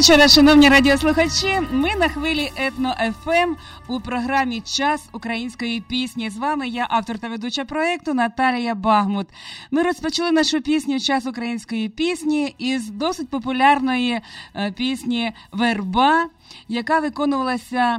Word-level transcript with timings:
Вечора, 0.00 0.28
шановні 0.28 0.68
радіослухачі. 0.68 1.60
Ми 1.72 1.96
на 1.96 2.08
хвилі 2.08 2.52
Етно 2.56 2.94
ФМ 3.24 3.54
у 3.88 4.00
програмі 4.00 4.60
Час 4.60 5.08
української 5.12 5.80
пісні. 5.80 6.30
З 6.30 6.36
вами 6.36 6.68
я, 6.68 6.86
автор 6.90 7.18
та 7.18 7.28
ведуча 7.28 7.64
проєкту 7.64 8.14
Наталія 8.14 8.74
Багмут. 8.74 9.26
Ми 9.70 9.82
розпочали 9.82 10.32
нашу 10.32 10.60
пісню 10.60 11.00
Час 11.00 11.26
української 11.26 11.88
пісні 11.88 12.54
із 12.58 12.90
досить 12.90 13.28
популярної 13.28 14.20
е, 14.56 14.72
пісні 14.72 15.32
Верба, 15.52 16.26
яка 16.68 17.00
виконувалася 17.00 17.98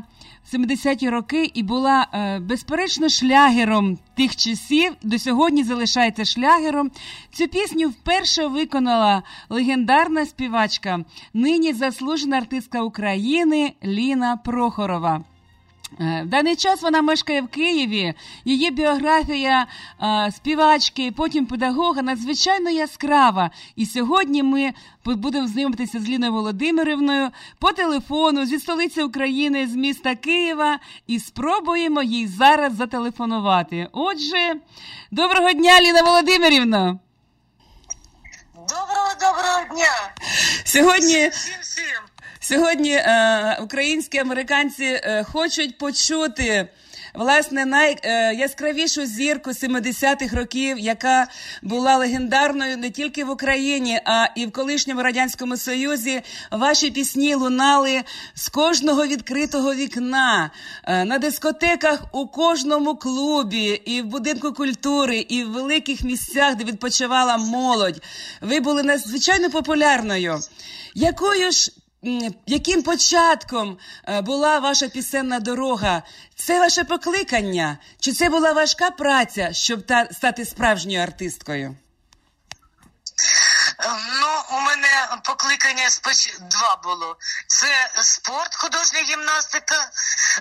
70-ті 0.53 1.09
роки 1.09 1.52
і 1.53 1.63
була 1.63 2.07
е, 2.13 2.40
безперечно 2.40 3.09
шлягером 3.09 3.97
тих 4.18 4.35
часів. 4.35 4.94
До 5.03 5.19
сьогодні 5.19 5.63
залишається 5.63 6.25
шлягером. 6.25 6.91
Цю 7.31 7.47
пісню 7.47 7.90
вперше 7.90 8.47
виконала 8.47 9.24
легендарна 9.50 10.25
співачка, 10.25 11.06
нині 11.34 11.74
заслужена 11.74 12.38
артистка 12.38 12.81
України 12.81 13.74
Ліна 13.84 14.38
Прохорова. 14.38 15.24
Е, 16.00 16.22
В 16.25 16.28
даний 16.28 16.56
час 16.56 16.81
вона 16.81 17.02
мешкає 17.02 17.41
в 17.41 17.47
Києві. 17.47 18.13
Її 18.46 18.72
біографія 18.72 19.66
е, 20.02 20.31
співачки, 20.31 21.12
потім 21.12 21.46
педагога 21.46 22.02
надзвичайно 22.02 22.69
яскрава. 22.69 23.52
І 23.75 23.85
сьогодні 23.85 24.44
ми 24.44 24.74
будемо 25.06 25.47
знайомитися 25.47 26.00
з 26.00 26.09
Ліною 26.09 26.34
Володимирівною 26.34 27.29
по 27.59 27.72
телефону 27.72 28.46
зі 28.46 28.59
столиці 28.59 29.02
України, 29.02 29.68
з 29.68 29.75
міста 29.75 30.16
Києва, 30.16 30.79
і 31.07 31.19
спробуємо 31.19 32.03
їй 32.03 32.28
зараз 32.28 32.75
зателефонувати. 32.75 33.88
Отже, 33.91 34.56
доброго 35.12 35.52
дня, 35.52 35.81
Ліна 35.81 36.02
Володимирівна. 36.02 37.00
Доброго 38.56 39.12
доброго 39.19 39.75
дня! 39.75 40.13
Сьогодні 40.66 41.29
Всім 41.29 41.53
всім! 41.62 42.10
Сьогодні 42.44 42.91
е, 42.91 43.57
українські 43.63 44.18
американці 44.18 44.84
е, 44.84 45.25
хочуть 45.31 45.78
почути 45.78 46.68
власне 47.13 47.66
найяскравішу 47.66 49.06
зірку 49.06 49.50
70-х 49.50 50.38
років, 50.38 50.79
яка 50.79 51.28
була 51.62 51.97
легендарною 51.97 52.78
не 52.78 52.90
тільки 52.90 53.24
в 53.24 53.29
Україні, 53.29 54.00
а 54.06 54.28
і 54.35 54.46
в 54.46 54.52
колишньому 54.52 55.03
радянському 55.03 55.57
союзі. 55.57 56.22
Ваші 56.52 56.91
пісні 56.91 57.35
лунали 57.35 58.02
з 58.34 58.50
кожного 58.50 59.08
відкритого 59.08 59.73
вікна 59.73 60.52
е, 60.84 61.06
на 61.06 61.18
дискотеках 61.18 62.03
у 62.12 62.28
кожному 62.28 62.96
клубі, 62.96 63.81
і 63.85 64.02
в 64.02 64.06
будинку 64.06 64.53
культури, 64.53 65.18
і 65.18 65.44
в 65.44 65.52
великих 65.52 66.03
місцях, 66.03 66.56
де 66.56 66.63
відпочивала 66.63 67.38
молодь. 67.38 68.03
Ви 68.41 68.59
були 68.59 68.84
надзвичайно 68.84 69.50
популярною. 69.50 70.40
Якою 70.96 71.52
ж 71.52 71.72
яким 72.45 72.84
початком 72.84 73.78
е, 74.07 74.22
була 74.22 74.59
ваша 74.59 74.88
пісенна 74.88 75.39
дорога? 75.39 76.03
Це 76.35 76.59
ваше 76.59 76.84
покликання? 76.84 77.78
Чи 78.00 78.12
це 78.12 78.29
була 78.29 78.51
важка 78.51 78.91
праця, 78.91 79.53
щоб 79.53 79.85
та, 79.85 80.07
стати 80.11 80.45
справжньою 80.45 81.00
артисткою? 81.00 81.75
Ну, 83.89 84.57
у 84.57 84.61
мене 84.61 85.07
покликання 85.23 85.89
споч... 85.89 86.33
два 86.39 86.75
було. 86.75 87.17
Це 87.47 87.91
спорт, 87.95 88.55
художня 88.55 89.01
гімнастика, 89.01 89.91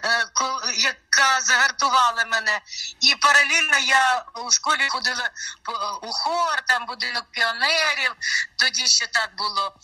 е, 0.04 0.26
яка 0.74 1.40
загартувала 1.40 2.24
мене. 2.24 2.60
І 3.00 3.14
паралельно 3.14 3.78
я 3.78 4.24
у 4.34 4.50
школі 4.50 4.88
ходила 4.88 5.30
у 6.02 6.12
хор, 6.12 6.62
там 6.66 6.86
будинок 6.86 7.24
піонерів, 7.30 8.12
тоді 8.56 8.86
ще 8.86 9.06
так 9.06 9.30
було. 9.36 9.76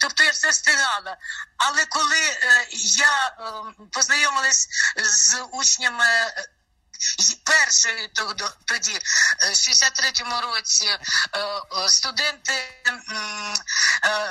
Тобто 0.00 0.24
я 0.24 0.30
все 0.30 0.50
встигала. 0.50 1.16
Але 1.56 1.86
коли 1.86 2.18
е, 2.18 2.66
я 2.96 3.26
е, 3.26 3.52
познайомилась 3.92 4.68
з 4.96 5.42
учнями. 5.52 6.04
Першої 7.44 8.08
тоді, 8.64 9.00
е, 9.40 9.50
в 9.50 9.54
63-му 9.54 10.40
році, 10.40 10.86
е, 10.86 10.98
е, 11.38 11.88
студенти 11.88 12.52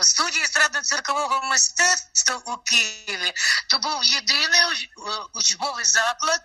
студії 0.01 0.45
естрадно-циркового 0.45 1.45
мистецтва 1.45 2.42
у 2.45 2.57
Києві, 2.57 3.33
то 3.68 3.80
був 3.80 4.04
єдиний 4.04 4.62
учбовий 5.33 5.86
заклад 5.86 6.42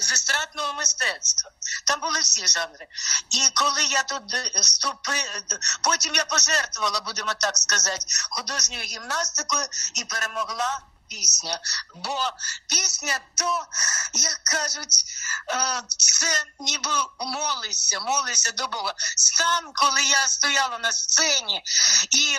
з 0.00 0.12
естрадного 0.12 0.74
мистецтва. 0.74 1.50
Там 1.86 2.00
були 2.00 2.20
всі 2.20 2.46
жанри. 2.46 2.86
І 3.30 3.50
коли 3.54 3.84
я 3.84 4.02
туди 4.02 4.52
вступила, 4.54 5.42
потім 5.82 6.14
я 6.14 6.24
пожертвувала, 6.24 7.00
будемо 7.00 7.34
так 7.34 7.58
сказати, 7.58 8.06
художньою 8.30 8.84
гімнастикою 8.84 9.66
і 9.94 10.04
перемогла 10.04 10.82
пісня. 11.10 11.60
Бо 11.94 12.30
пісня 12.68 13.20
то, 13.34 13.66
як 14.14 14.40
кажуть, 14.44 15.04
е, 15.48 15.82
це 15.98 16.44
ніби 16.60 16.90
молися, 17.20 18.00
молися 18.00 18.52
до 18.52 18.66
Бога. 18.66 18.94
Стан, 19.16 19.72
коли 19.74 20.02
я 20.02 20.28
стояла 20.28 20.78
на 20.78 20.92
сцені 20.92 21.62
і 22.10 22.38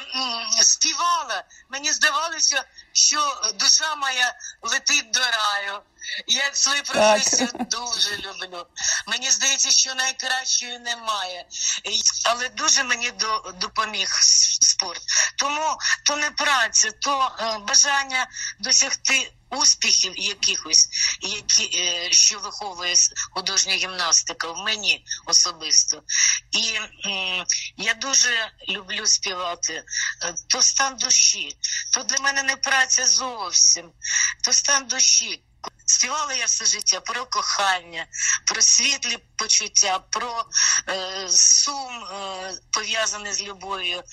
співала, 0.64 1.44
мені 1.70 1.92
здавалося, 1.92 2.64
що 2.94 3.42
душа 3.56 3.96
моя 3.96 4.36
летить 4.62 5.12
до 5.12 5.20
раю. 5.20 5.82
Я 6.28 6.50
свою 6.54 6.84
професію 6.84 7.50
дуже 7.72 8.18
люблю. 8.18 8.66
Мені 9.08 9.32
здається, 9.32 9.72
що 9.72 9.96
найкращої 9.96 10.80
немає. 10.80 11.46
Але 12.26 12.50
дуже 12.50 12.84
мені 12.84 13.12
до- 13.12 13.54
допоміг 13.62 14.10
спорт. 14.62 15.02
Тому 15.38 15.78
то 16.06 16.16
не 16.16 16.32
праця, 16.32 16.92
то 16.92 17.32
е, 17.40 17.58
бажання 17.68 18.28
досягти 18.60 19.32
успіхів 19.50 20.18
якихось, 20.18 20.88
які, 21.22 21.78
е, 21.78 22.12
що 22.12 22.40
виховує 22.40 22.96
художня 23.32 23.74
гімнастика 23.74 24.52
в 24.52 24.58
мені 24.58 25.06
особисто. 25.26 26.04
І 26.52 26.80
я 27.78 27.94
дуже 27.94 28.52
люблю 28.70 29.06
співати. 29.08 29.84
Е, 30.24 30.34
То 30.50 30.62
стан 30.62 30.98
душі, 30.98 31.58
то 31.94 32.04
для 32.04 32.18
мене 32.18 32.44
не 32.44 32.56
праця 32.56 33.08
зовсім, 33.08 33.92
то 34.44 34.54
стан 34.54 34.88
душі. 34.88 35.44
Співала 35.86 36.34
я 36.34 36.46
все 36.46 36.66
життя 36.66 37.00
про 37.00 37.26
кохання, 37.26 38.06
про 38.46 38.62
світлі 38.62 39.18
почуття, 39.36 40.00
про 40.00 40.46
е, 40.90 41.28
сум 41.30 42.04
е, 42.04 42.54
пов'язаний 42.72 43.34
з 43.34 43.42
любов'ю. 43.42 44.04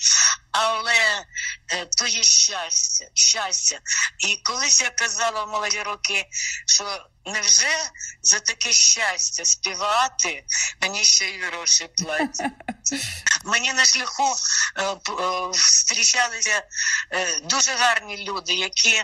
Але 0.51 1.25
е, 1.67 1.85
то 1.85 2.07
є 2.07 2.23
щастя, 2.23 3.05
щастя. 3.13 3.79
І 4.19 4.37
колись 4.43 4.81
я 4.81 4.89
казала 4.89 5.43
в 5.43 5.49
молоді 5.49 5.81
роки, 5.81 6.25
що 6.65 7.05
невже 7.29 7.91
за 8.21 8.39
таке 8.39 8.71
щастя 8.71 9.45
співати 9.45 10.43
мені 10.81 11.03
ще 11.03 11.25
й 11.25 11.41
гроші 11.41 11.89
платять. 11.97 12.51
Мені 13.43 13.73
на 13.73 13.85
шляху 13.85 14.35
е, 14.75 14.83
е, 14.83 14.97
зустрічалися 15.53 16.63
е, 17.11 17.39
дуже 17.39 17.71
гарні 17.75 18.17
люди, 18.17 18.53
які 18.53 19.03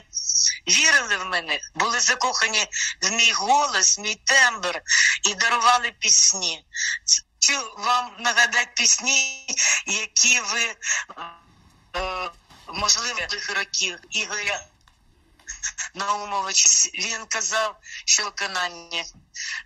вірили 0.67 1.17
в 1.17 1.25
мене, 1.25 1.59
були 1.75 1.99
закохані 1.99 2.67
в 3.01 3.11
мій 3.11 3.31
голос, 3.31 3.99
мій 3.99 4.15
тембр 4.15 4.81
і 5.23 5.33
дарували 5.33 5.91
пісні. 5.99 6.65
Хочу 7.47 7.75
вам 7.77 8.11
нагадати 8.19 8.69
пісні, 8.75 9.47
які 9.87 10.39
ви 10.39 10.75
можливо 12.73 13.19
тих 13.29 13.55
років 13.55 13.99
Ігоря 14.09 14.65
Наумович. 15.93 16.65
Він 16.93 17.25
казав, 17.25 17.79
що 18.05 18.23
виконання 18.23 19.05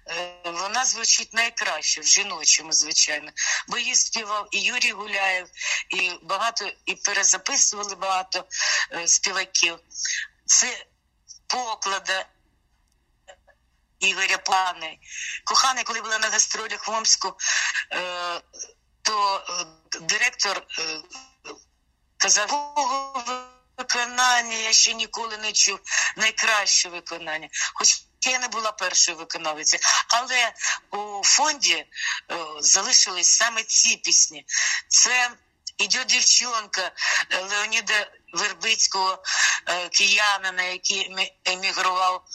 е, 0.08 0.36
вона 0.46 0.86
звучить 0.86 1.34
найкраще 1.34 2.02
в 2.02 2.06
жіночому, 2.06 2.74
звичайно. 2.74 3.32
Бо 3.68 3.78
її 3.78 3.96
співав 3.96 4.48
і 4.52 4.62
Юрій 4.62 4.92
Гуляєв, 4.92 5.48
і 5.90 6.12
багато 6.24 6.72
і 6.86 6.96
перезаписували 6.96 7.96
багато 7.96 8.46
е, 8.92 9.08
співаків. 9.08 9.80
Це 10.46 10.86
поклада 11.48 12.26
Ігоря 14.00 14.38
Плани. 14.38 14.98
Коханий, 15.44 15.84
коли 15.84 16.02
була 16.02 16.20
на 16.20 16.30
гастролях 16.30 16.88
в 16.88 16.92
Омську, 16.92 17.38
е, 17.92 18.42
то 19.02 19.46
директор 20.02 20.66
казав, 22.18 22.48
«Такого 22.48 23.59
виконання 23.80 24.58
я 24.58 24.74
ще 24.74 24.94
ніколи 24.94 25.38
не 25.38 25.52
чув. 25.52 25.80
Найкраще 26.18 26.90
виконання. 26.90 27.50
Хоч 27.74 28.02
я 28.22 28.40
не 28.40 28.48
була 28.48 28.72
першою 28.72 29.18
виконавицею, 29.18 29.82
але 30.08 30.54
у 30.92 31.24
фонді 31.24 31.76
е, 31.76 31.86
залишились 32.60 33.28
саме 33.28 33.64
ці 33.64 33.98
пісні. 33.98 34.46
Це 34.88 35.32
Іде 35.80 36.06
дівчонка 36.06 36.92
е, 37.30 37.42
Леоніда 37.42 38.12
Вербицького 38.34 39.24
е, 39.68 39.90
киянина, 39.90 40.64
який 40.64 41.32
емігрував 41.46 42.26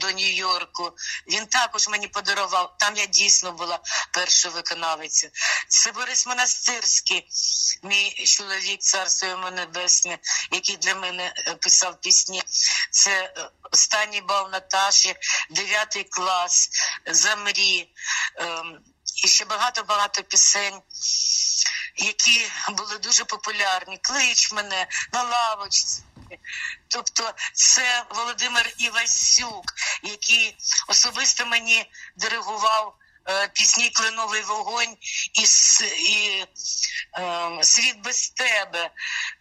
до 0.00 0.06
Нью-Йорку. 0.06 0.92
Він 1.28 1.46
також 1.46 1.88
мені 1.88 2.08
подарував. 2.08 2.74
Там 2.78 2.96
я 2.96 3.06
дійсно 3.06 3.52
була 3.52 3.78
першою 4.12 4.54
виконавицею. 4.54 5.32
Це 5.68 5.92
Борис 5.92 6.26
Монастирський, 6.26 7.28
мій 7.82 8.24
чоловік, 8.26 8.80
царство 8.80 9.28
йому 9.28 9.50
небесне, 9.50 10.18
який 10.50 10.76
для 10.76 10.94
мене 10.94 11.34
е, 11.36 11.54
писав 11.54 12.00
пісні. 12.00 12.42
Це 12.90 13.10
е, 13.10 13.50
останній 13.72 14.20
бал 14.20 14.50
Наташі, 14.52 15.14
дев'ятий 15.50 16.04
клас, 16.04 16.70
Замрі. 17.06 17.88
І 19.24 19.28
ще 19.28 19.44
багато-багато 19.44 20.22
пісень 20.22 20.82
які 21.96 22.50
були 22.68 22.98
дуже 22.98 23.24
популярні. 23.24 23.98
Клич 24.02 24.52
мене 24.52 24.86
на 25.12 25.22
лавочці. 25.22 26.02
Тобто 26.88 27.34
це 27.54 28.04
Володимир 28.10 28.74
Івасюк, 28.78 29.64
який 30.02 30.56
особисто 30.88 31.46
мені 31.46 31.90
диригував 32.16 32.96
пісні 33.52 33.90
Кленовий 33.90 34.42
вогонь 34.42 34.96
і, 35.34 35.42
і 36.12 36.44
е, 37.18 37.58
Світ 37.62 37.96
без 38.04 38.30
тебе. 38.30 38.90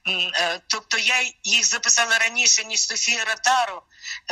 Е, 0.07 0.59
Тобто 0.67 0.97
я 0.97 1.31
їх 1.43 1.65
записала 1.65 2.17
раніше, 2.17 2.63
ніж 2.63 2.87
Софія 2.87 3.25
Ротару. 3.25 3.81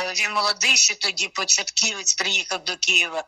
Е, 0.00 0.12
Він 0.12 0.32
молодий 0.32 0.76
ще 0.76 0.94
тоді, 0.94 1.28
початківець, 1.28 2.14
приїхав 2.14 2.64
до 2.64 2.76
Києва. 2.76 3.24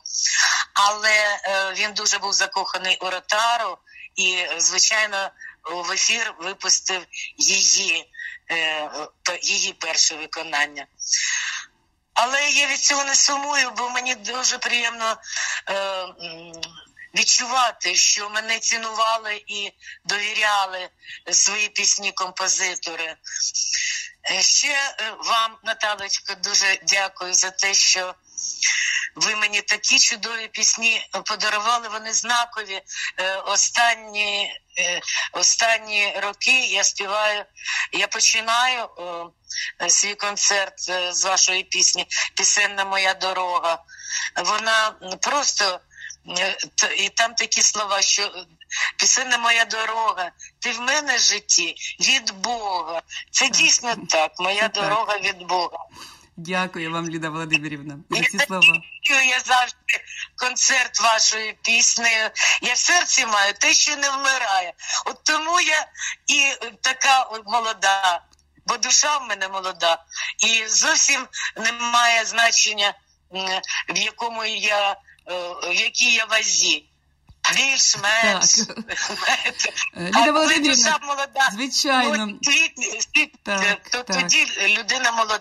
Але 0.74 1.40
е, 1.44 1.72
він 1.72 1.92
дуже 1.92 2.18
був 2.18 2.32
закоханий 2.32 2.98
у 3.00 3.10
Ротару 3.10 3.78
і, 4.16 4.46
звичайно, 4.58 5.30
в 5.64 5.92
ефір 5.92 6.34
випустив 6.38 7.06
її, 7.36 8.10
е, 8.50 8.90
її 9.42 9.72
перше 9.72 10.14
виконання. 10.14 10.86
Але 12.14 12.50
я 12.50 12.66
від 12.66 12.80
цього 12.80 13.04
не 13.04 13.14
сумую, 13.14 13.70
бо 13.70 13.90
мені 13.90 14.14
дуже 14.14 14.58
приємно 14.58 15.16
е, 15.68 16.06
відчувати, 17.14 17.94
що 17.94 18.30
мене 18.30 18.58
цінували 18.58 19.42
і 19.46 19.72
довіряли 20.04 20.88
свої 21.32 21.68
пісні 21.68 22.12
композитори. 22.12 23.16
Е, 24.30 24.42
Ще 24.42 24.68
е, 24.68 25.14
вам, 25.18 25.58
Наталечко, 25.64 26.34
дуже 26.34 26.78
дякую 26.86 27.34
за 27.34 27.50
те, 27.50 27.74
що 27.74 28.14
ви 29.14 29.36
мені 29.36 29.60
такі 29.62 29.98
чудові 29.98 30.48
пісні 30.48 31.06
подарували. 31.24 31.88
Вони 31.88 32.12
знакові. 32.12 32.80
Е, 33.18 33.36
Останні, 33.36 34.60
е, 34.78 35.00
останні 35.32 36.14
роки 36.22 36.66
я 36.66 36.84
співаю. 36.84 37.44
Я 37.92 38.08
починаю 38.08 38.88
свій 39.88 40.14
концерт 40.14 40.88
е, 40.88 41.12
з 41.12 41.24
вашої 41.24 41.62
пісні 41.62 42.06
Пісенна 42.34 42.84
моя 42.84 43.14
дорога. 43.14 43.78
Вона 44.36 44.94
просто 45.20 45.80
і 46.98 47.08
там 47.08 47.34
такі 47.34 47.62
слова, 47.62 48.02
що 48.02 48.46
пісенна 48.96 49.38
моя 49.38 49.64
дорога, 49.64 50.30
ти 50.58 50.72
в 50.72 50.80
мене 50.80 51.16
в 51.16 51.20
житті 51.20 51.74
від 52.00 52.30
Бога. 52.30 53.02
Це 53.30 53.48
дійсно 53.48 53.96
так. 54.10 54.32
Моя 54.38 54.68
дорога 54.68 55.18
від 55.18 55.42
Бога. 55.42 55.78
Дякую 56.36 56.92
вам, 56.92 57.08
Ліда 57.08 57.30
Володимирівна, 57.30 57.98
за 58.10 58.22
ці 58.22 58.38
слова. 58.38 58.82
я 59.10 59.40
завжди 59.40 60.04
концерт 60.36 61.00
вашою 61.00 61.54
піснею. 61.62 62.30
Я 62.62 62.74
в 62.74 62.78
серці 62.78 63.26
маю 63.26 63.52
те, 63.54 63.74
що 63.74 63.96
не 63.96 64.10
вмирає. 64.10 64.72
От 65.06 65.24
тому 65.24 65.60
я 65.60 65.86
і 66.26 66.66
така 66.80 67.30
молода, 67.46 68.20
бо 68.66 68.76
душа 68.76 69.18
в 69.18 69.28
мене 69.28 69.48
молода, 69.48 70.04
і 70.38 70.68
зовсім 70.68 71.26
немає 71.56 72.24
значення, 72.24 72.94
в 73.88 73.96
якому 73.96 74.44
я, 74.44 74.90
е, 74.92 74.96
в 75.70 75.74
якій 75.74 76.12
я 76.12 76.24
вазі. 76.24 76.84
Більш-менш. 77.56 78.66
Так. 78.66 78.98
знаєте. 78.98 79.72
Е, 79.96 80.04
Ліда 80.06 80.32
Володимирівна, 80.32 80.98
звичайно. 81.52 82.38
світ, 82.42 83.02
світ, 83.02 83.34
Так, 83.42 83.90
то 83.90 84.02
так. 84.02 84.16
тоді 84.16 84.46
людина 84.78 85.12
молода. 85.12 85.40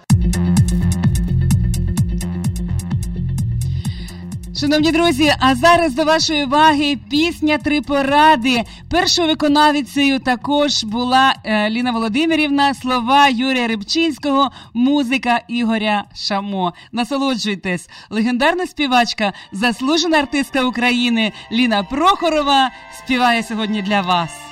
Шановні 4.62 4.92
друзі, 4.92 5.34
а 5.40 5.56
зараз 5.56 5.94
до 5.94 6.04
вашої 6.04 6.46
уваги 6.46 6.98
пісня 7.10 7.58
Три 7.58 7.82
поради. 7.82 8.64
Першою 8.90 9.28
виконавицею 9.28 10.20
також 10.20 10.84
була 10.84 11.36
е, 11.44 11.70
Ліна 11.70 11.92
Володимирівна, 11.92 12.74
слова 12.74 13.28
Юрія 13.28 13.68
Рибчинського, 13.68 14.52
музика 14.74 15.42
Ігоря 15.48 16.04
Шамо. 16.16 16.74
Насолоджуйтесь. 16.92 17.90
Легендарна 18.10 18.68
співачка, 18.68 19.34
заслужена 19.52 20.18
артистка 20.18 20.64
України 20.64 21.32
Ліна 21.52 21.84
Прохорова 21.84 22.72
співає 22.98 23.44
сьогодні 23.44 23.82
для 23.82 24.02
вас. 24.02 24.51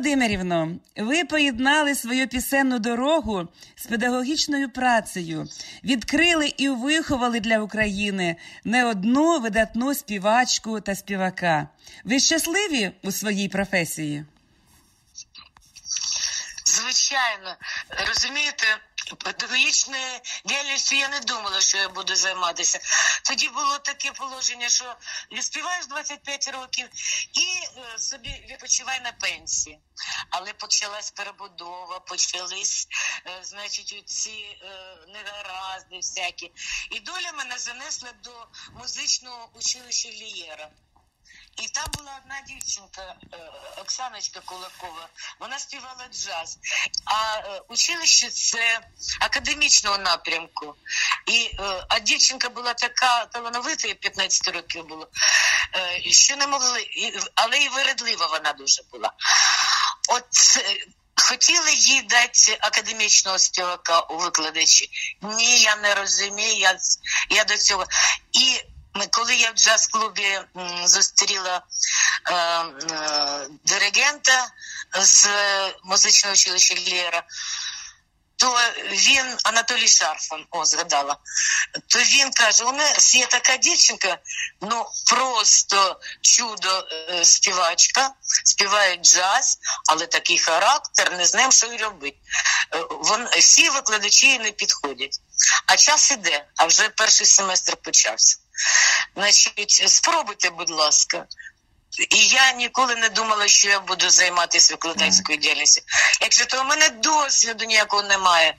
Володимирівно, 0.00 0.76
ви 0.96 1.24
поєднали 1.24 1.94
свою 1.94 2.28
пісенну 2.28 2.78
дорогу 2.78 3.48
з 3.74 3.86
педагогічною 3.86 4.70
працею, 4.70 5.46
відкрили 5.84 6.52
і 6.56 6.68
виховали 6.68 7.40
для 7.40 7.58
України 7.58 8.36
не 8.64 8.84
одну 8.84 9.40
видатну 9.40 9.94
співачку 9.94 10.80
та 10.80 10.94
співака. 10.94 11.68
Ви 12.04 12.20
щасливі 12.20 12.90
у 13.02 13.12
своїй 13.12 13.48
професії? 13.48 14.24
Звичайно, 16.70 17.56
розумієте, 18.06 18.80
педагогічною 19.18 20.20
діяльністю 20.44 20.96
я 20.96 21.08
не 21.08 21.20
думала, 21.20 21.60
що 21.60 21.78
я 21.78 21.88
буду 21.88 22.16
займатися. 22.16 22.80
Тоді 23.24 23.48
було 23.48 23.78
таке 23.78 24.12
положення, 24.12 24.68
що 24.68 24.96
відспіваєш 25.32 25.86
25 25.86 26.50
років 26.52 26.88
і 27.32 27.78
е, 27.78 27.98
собі 27.98 28.44
відпочивай 28.50 29.00
на 29.00 29.12
пенсії. 29.12 29.80
Але 30.30 30.52
почалась 30.52 31.10
перебудова, 31.10 32.00
почались, 32.00 32.88
е, 33.26 33.38
значить, 33.42 34.02
ці 34.06 34.30
е, 34.30 34.96
негаразди 35.08 35.96
всякі. 35.96 36.52
І 36.90 37.00
доля 37.00 37.32
мене 37.32 37.58
занесла 37.58 38.12
до 38.24 38.46
музичного 38.72 39.50
училища 39.54 40.08
Лієра. 40.08 40.70
І 41.56 41.68
там 41.68 41.84
була 41.92 42.20
одна 42.24 42.40
дівчинка, 42.48 43.14
е, 43.32 43.36
Оксаночка 43.76 44.40
Кулакова, 44.40 45.08
вона 45.40 45.58
співала 45.58 46.08
джаз. 46.12 46.58
А 47.04 47.38
е, 47.38 47.62
училище 47.68 48.30
це 48.30 48.80
академічного 49.20 49.98
напрямку. 49.98 50.74
І, 51.26 51.50
е, 51.60 51.84
а 51.88 51.98
дівчинка 51.98 52.48
була 52.48 52.74
така 52.74 53.24
талановита, 53.24 53.88
їй 53.88 53.94
15 53.94 54.48
років 54.48 54.86
було, 54.86 55.08
що 56.10 56.36
не 56.36 56.46
могли, 56.46 56.86
але 57.34 57.58
і 57.58 57.68
виредлива 57.68 58.26
вона 58.26 58.52
дуже 58.52 58.82
була. 58.92 59.12
От 60.08 60.26
хотіли 61.30 61.72
їй 61.74 62.02
дати 62.02 62.58
академічного 62.60 63.38
співака 63.38 64.00
у 64.00 64.18
викладачі. 64.18 64.90
Ні, 65.22 65.60
я 65.60 65.76
не 65.76 65.94
розумію, 65.94 66.54
я, 66.56 66.78
я 67.30 67.44
до 67.44 67.56
цього. 67.56 67.86
І 68.32 68.60
коли 69.10 69.34
я 69.34 69.50
в 69.50 69.54
джаз-клубі 69.54 70.40
зустріла 70.84 71.62
е, 72.26 72.34
е, 72.34 73.48
диригента 73.64 74.50
з 75.00 75.28
музичного 75.84 76.32
училища 76.32 76.74
Лєра, 76.74 77.22
то 78.40 78.58
він 78.92 79.36
Анатолій 79.44 79.88
Шарфон, 79.88 80.46
о, 80.50 80.64
згадала, 80.64 81.16
то 81.86 81.98
він 81.98 82.30
каже: 82.30 82.64
у 82.64 82.72
нас 82.72 83.14
є 83.14 83.26
така 83.26 83.56
дівчинка, 83.56 84.18
ну 84.60 84.86
просто 85.06 86.00
чудо 86.20 86.88
е, 86.92 87.24
співачка, 87.24 88.10
співає 88.44 88.96
джаз, 88.96 89.58
але 89.88 90.06
такий 90.06 90.38
характер, 90.38 91.12
не 91.16 91.26
знаємо, 91.26 91.52
що 91.52 91.66
й 91.66 91.76
робити. 91.76 92.16
Е, 92.74 92.84
вон, 92.90 93.28
всі 93.38 93.70
викладачі 93.70 94.38
не 94.38 94.52
підходять. 94.52 95.20
А 95.66 95.76
час 95.76 96.10
іде, 96.10 96.44
а 96.56 96.66
вже 96.66 96.88
перший 96.88 97.26
семестр 97.26 97.76
почався. 97.76 98.36
Значить, 99.16 99.82
спробуйте, 99.86 100.50
будь 100.50 100.70
ласка. 100.70 101.26
І 102.10 102.26
я 102.26 102.52
ніколи 102.52 102.96
не 102.96 103.08
думала, 103.08 103.48
що 103.48 103.68
я 103.68 103.80
буду 103.80 104.10
займатися 104.10 104.74
викладацькою 104.74 105.38
діяльністю. 105.38 105.82
Якщо 106.20 106.46
то 106.46 106.60
у 106.60 106.64
мене 106.64 106.88
досвіду 106.88 107.64
ніякого 107.64 108.02
немає, 108.02 108.54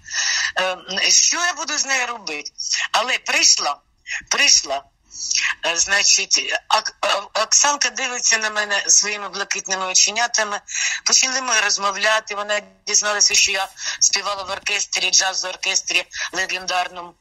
е, 0.58 0.78
що 1.10 1.38
я 1.38 1.54
буду 1.54 1.78
з 1.78 1.86
нею 1.86 2.08
робити? 2.08 2.52
Але 2.92 3.18
прийшла, 3.18 3.78
прийшла. 4.30 4.84
Е, 5.66 5.78
значить, 5.78 6.54
Оксанка 7.44 7.90
дивиться 7.90 8.38
на 8.38 8.50
мене 8.50 8.84
своїми 8.88 9.30
блакитними 9.30 9.86
оченятами. 9.86 10.62
Почали 11.06 11.42
ми 11.42 11.62
розмовляти. 11.62 12.36
Вона 12.36 12.62
дізналася, 12.88 13.36
що 13.36 13.52
я 13.52 13.68
співала 14.00 14.44
в 14.44 14.50
оркестрі, 14.52 15.12
джаз 15.12 15.44
в 15.44 15.48
оркестрі 15.48 16.06
легендарному. 16.34 17.14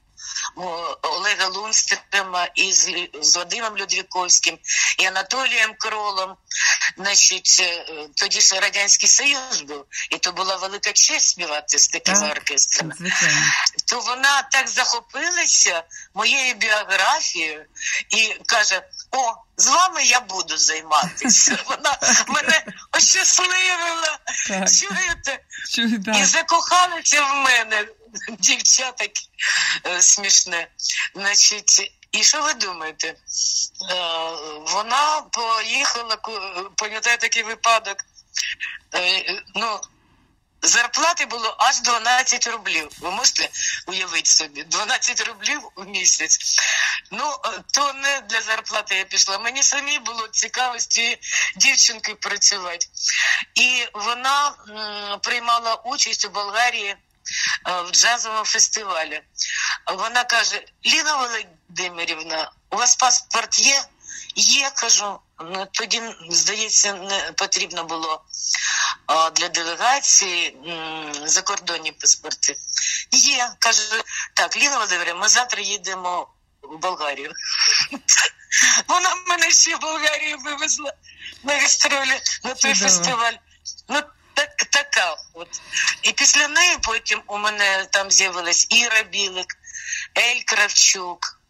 Олега 1.03 1.49
Лунстема 1.49 2.49
і 2.55 2.73
з, 2.73 3.09
з 3.23 3.37
Вадимом 3.37 3.77
Людвіковським 3.77 4.59
і 4.99 5.05
Анатолієм 5.05 5.75
Кролом. 5.79 6.37
Значить, 6.97 7.57
е, 7.61 7.85
тоді 8.15 8.41
ж 8.41 8.61
Радянський 8.61 9.09
Союз 9.09 9.61
був, 9.69 9.85
і 10.11 10.19
то 10.19 10.33
була 10.33 10.57
велика 10.57 10.93
честь 10.93 11.29
співати 11.29 11.79
з 11.79 11.89
такими 11.89 12.21
так, 12.21 12.31
оркестрами. 12.31 12.95
То 13.87 14.01
вона 14.01 14.43
так 14.43 14.69
захопилася 14.69 15.83
моєю 16.15 16.55
біографією 16.55 17.65
і 18.09 18.35
каже: 18.47 18.83
О, 19.11 19.35
з 19.57 19.67
вами 19.67 20.05
я 20.05 20.21
буду 20.21 20.57
займатися. 20.57 21.59
Вона 21.67 21.99
мене 22.27 22.65
ощасливила. 22.93 24.19
Чуєте? 24.49 25.41
І 26.21 26.25
закохалися 26.25 27.23
в 27.23 27.35
мене. 27.35 27.87
Дівчата 28.39 29.05
е, 29.87 30.03
смішне. 30.03 30.69
Значить, 31.15 31.93
і 32.13 32.23
що 32.23 32.43
ви 32.43 32.55
думаєте? 32.55 33.09
Е, 33.09 33.17
вона 34.67 35.21
поїхала, 35.21 36.17
пам'ятаю 36.77 37.19
такий 37.19 37.43
випадок. 37.43 37.97
Е, 38.95 39.43
ну, 39.55 39.81
Зарплати 40.63 41.27
було 41.27 41.57
аж 41.59 41.81
12 41.81 42.47
рублів. 42.47 42.89
Ви 43.01 43.11
можете 43.11 43.49
уявити 43.87 44.31
собі? 44.31 44.65
12 44.65 45.21
рублів 45.21 45.61
у 45.77 45.85
місяць. 45.85 46.39
Ну, 47.11 47.37
то 47.75 47.93
не 47.93 48.21
для 48.21 48.43
зарплати 48.43 48.95
я 48.95 49.05
пішла. 49.05 49.39
Мені 49.39 49.63
самі 49.63 49.99
було 49.99 50.29
цікаво 50.29 50.79
з 50.79 50.87
цією 50.87 51.17
дівчинкою 51.57 52.17
працювати. 52.17 52.87
І 53.55 53.87
вона 53.95 54.55
м, 54.69 55.21
приймала 55.21 55.75
участь 55.75 56.25
у 56.25 56.29
Болгарії. 56.29 56.97
Е, 57.69 57.83
в 57.83 57.91
джазовому 57.91 58.45
фестивалі. 58.45 59.23
Вона 59.97 60.25
каже: 60.25 60.65
Ліна 60.87 61.17
Володимирівна, 61.17 62.53
у 62.71 62.77
вас 62.77 62.97
паспорт 62.97 63.59
є? 63.59 63.85
Є, 64.35 64.71
кажу. 64.75 65.19
Ну, 65.41 65.67
тоді, 65.73 66.03
здається, 66.31 66.95
не 66.95 67.33
потрібно 67.37 67.85
було 67.85 68.25
для 69.37 69.49
делегації 69.49 70.57
закордонні 71.25 71.93
паспорти. 71.93 72.57
Є, 73.11 73.51
каже, 73.59 74.03
так, 74.35 74.57
Ліна 74.57 74.75
Володимирівна, 74.75 75.21
ми 75.21 75.29
завтра 75.29 75.63
їдемо 75.63 76.29
в 76.63 76.79
Болгарію. 76.79 77.33
Вона 78.89 79.15
мене 79.27 79.51
ще 79.51 79.77
в 79.77 79.81
Болгарію 79.81 80.39
вивезла 80.39 80.93
на 81.43 81.59
гастролі 81.59 82.21
на 82.45 82.55
той 82.55 82.75
фестиваль. 82.75 83.33
Ну, 83.89 84.03
так, 84.41 84.57
така. 84.71 85.17
от. 85.35 85.49
І 86.03 86.13
після 86.13 86.49
неї 86.49 86.77
потім 86.83 87.23
у 87.27 87.39
мене 87.39 87.87
там 87.91 88.11
з'явилась 88.11 88.67
Іра 88.71 89.03
Білик, 89.03 89.47
Ель 90.19 90.43
Кравчук. 90.47 91.41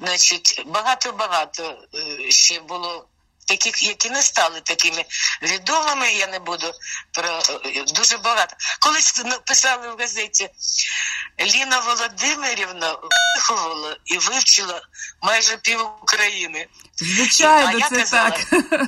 Значить, 0.00 0.62
багато-багато 0.66 1.78
е, 1.94 2.30
ще 2.30 2.60
було 2.60 3.08
таких, 3.50 3.82
які 3.82 4.10
не 4.10 4.22
стали 4.22 4.60
такими 4.60 5.04
відомими. 5.42 6.12
Я 6.12 6.26
не 6.26 6.38
буду 6.38 6.72
про 7.12 7.42
е, 7.64 7.84
дуже 7.94 8.18
багато. 8.18 8.56
Колись 8.80 9.22
писали 9.44 9.88
в 9.88 9.98
газеті 9.98 10.48
Ліна 11.40 11.80
Володимирівна 11.80 12.96
виховала 13.36 13.96
і 14.04 14.18
вивчила 14.18 14.82
майже 15.22 15.56
пів 15.56 15.80
України. 16.02 16.66
Звичайно, 16.96 17.80
а 17.84 17.88
це 17.88 17.96
казала, 17.96 18.30
так. 18.30 18.40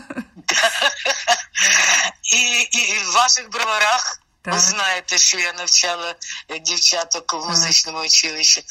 І, 2.22 2.61
і 2.61 2.98
в 2.98 3.12
ваших 3.12 3.51
броварах 3.51 4.20
так. 4.44 4.55
ви 4.55 4.61
знаєте, 4.61 5.18
що 5.18 5.38
я 5.38 5.52
навчала 5.52 6.14
дівчаток 6.61 7.33
в 7.33 7.48
музичному 7.48 7.98
училищі. 7.98 8.64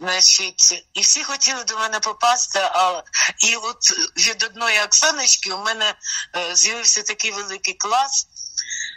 Значить, 0.00 0.84
і 0.94 1.00
всі 1.00 1.24
хотіли 1.24 1.64
до 1.64 1.78
мене 1.78 2.00
попасти. 2.00 2.58
А 2.58 3.02
і 3.38 3.56
от 3.56 3.76
від 4.16 4.42
одної 4.42 4.80
Оксаночки 4.80 5.52
у 5.52 5.62
мене 5.62 5.94
е, 6.36 6.56
з'явився 6.56 7.02
такий 7.02 7.30
великий 7.32 7.74
клас. 7.74 8.26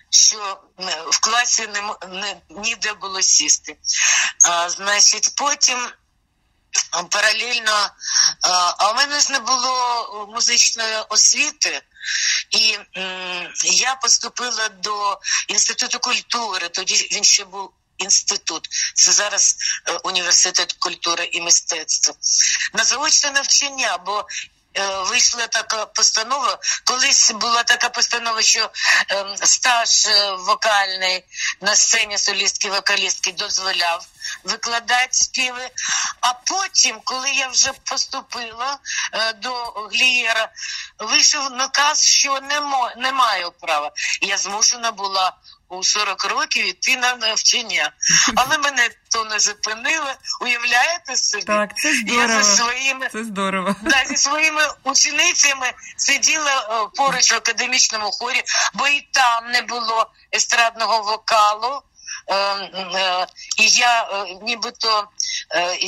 Що 0.09 0.61
е, 0.79 1.03
в 1.11 1.19
класі 1.19 1.67
не, 1.67 1.81
не 2.09 2.41
ніде 2.49 2.93
було 2.93 3.21
сісти. 3.21 3.77
А, 4.49 4.69
Значить, 4.69 5.35
потім 5.35 5.89
паралельно, 7.09 7.91
а 8.77 8.91
у 8.91 8.95
мене 8.95 9.19
ж 9.19 9.31
не 9.31 9.39
було 9.39 10.29
музичної 10.33 10.95
освіти, 11.09 11.81
і 12.49 12.77
я 13.63 13.95
поступила 13.95 14.69
до 14.69 15.19
інституту 15.47 15.99
культури. 15.99 16.69
Тоді 16.69 17.09
він 17.11 17.23
ще 17.23 17.45
був. 17.45 17.71
Інститут, 17.99 18.67
це 18.93 19.11
зараз 19.11 19.55
е, 19.87 19.91
університет 20.03 20.73
культури 20.73 21.29
і 21.31 21.41
мистецтва 21.41 22.13
на 22.73 22.83
заочне 22.83 23.31
навчання, 23.31 23.97
бо 23.97 24.25
Е, 24.77 25.03
вийшла 25.03 25.47
така 25.47 25.85
постанова. 25.85 26.57
Колись 26.83 27.31
була 27.31 27.63
така 27.63 27.89
постанова, 27.89 28.41
що 28.41 28.69
ем, 29.09 29.35
стаж 29.43 30.05
е, 30.05 30.31
вокальний 30.31 31.23
на 31.61 31.75
сцені 31.75 32.17
солістки 32.17 32.69
вокалістки 32.69 33.31
дозволяв 33.31 34.05
викладати 34.43 35.07
співи. 35.11 35.69
А 36.21 36.33
потім, 36.33 36.99
коли 37.03 37.31
я 37.31 37.47
вже 37.47 37.71
поступила 37.83 38.77
е, 39.13 39.33
до 39.33 39.53
Глієра, 39.91 40.49
вийшов 40.99 41.51
наказ, 41.51 42.05
що 42.05 42.39
не 42.97 43.11
маю 43.11 43.51
права. 43.51 43.91
Я 44.21 44.37
змушена 44.37 44.91
була 44.91 45.37
у 45.69 45.83
40 45.83 46.25
років 46.25 46.69
іти 46.69 46.97
на 46.97 47.15
навчання. 47.15 47.91
Але 48.35 48.57
мене 48.57 48.89
то 49.11 49.25
не 49.25 49.39
зупинило. 49.39 50.13
Уявляєте 50.41 51.17
собі? 51.17 51.43
Так, 51.43 51.77
це 51.77 51.93
здорово. 51.93 52.33
Я 52.33 52.43
зі 52.43 52.55
своїми 52.55 53.09
це 53.11 53.23
здорово. 53.23 53.75
Да, 53.81 54.05
зі 54.05 54.17
своїми 54.17 54.61
ученицями 54.83 55.73
сиділа 55.97 56.87
поруч 56.95 57.31
в 57.31 57.35
академічному 57.35 58.11
хорі, 58.11 58.43
бо 58.73 58.87
і 58.87 59.07
там 59.11 59.51
не 59.51 59.61
було 59.61 60.11
естрадного 60.35 61.01
вокалу. 61.01 61.81
Е, 62.29 62.35
е, 62.35 63.27
і 63.57 63.67
я 63.67 64.01
е, 64.03 64.37
нібито 64.41 65.07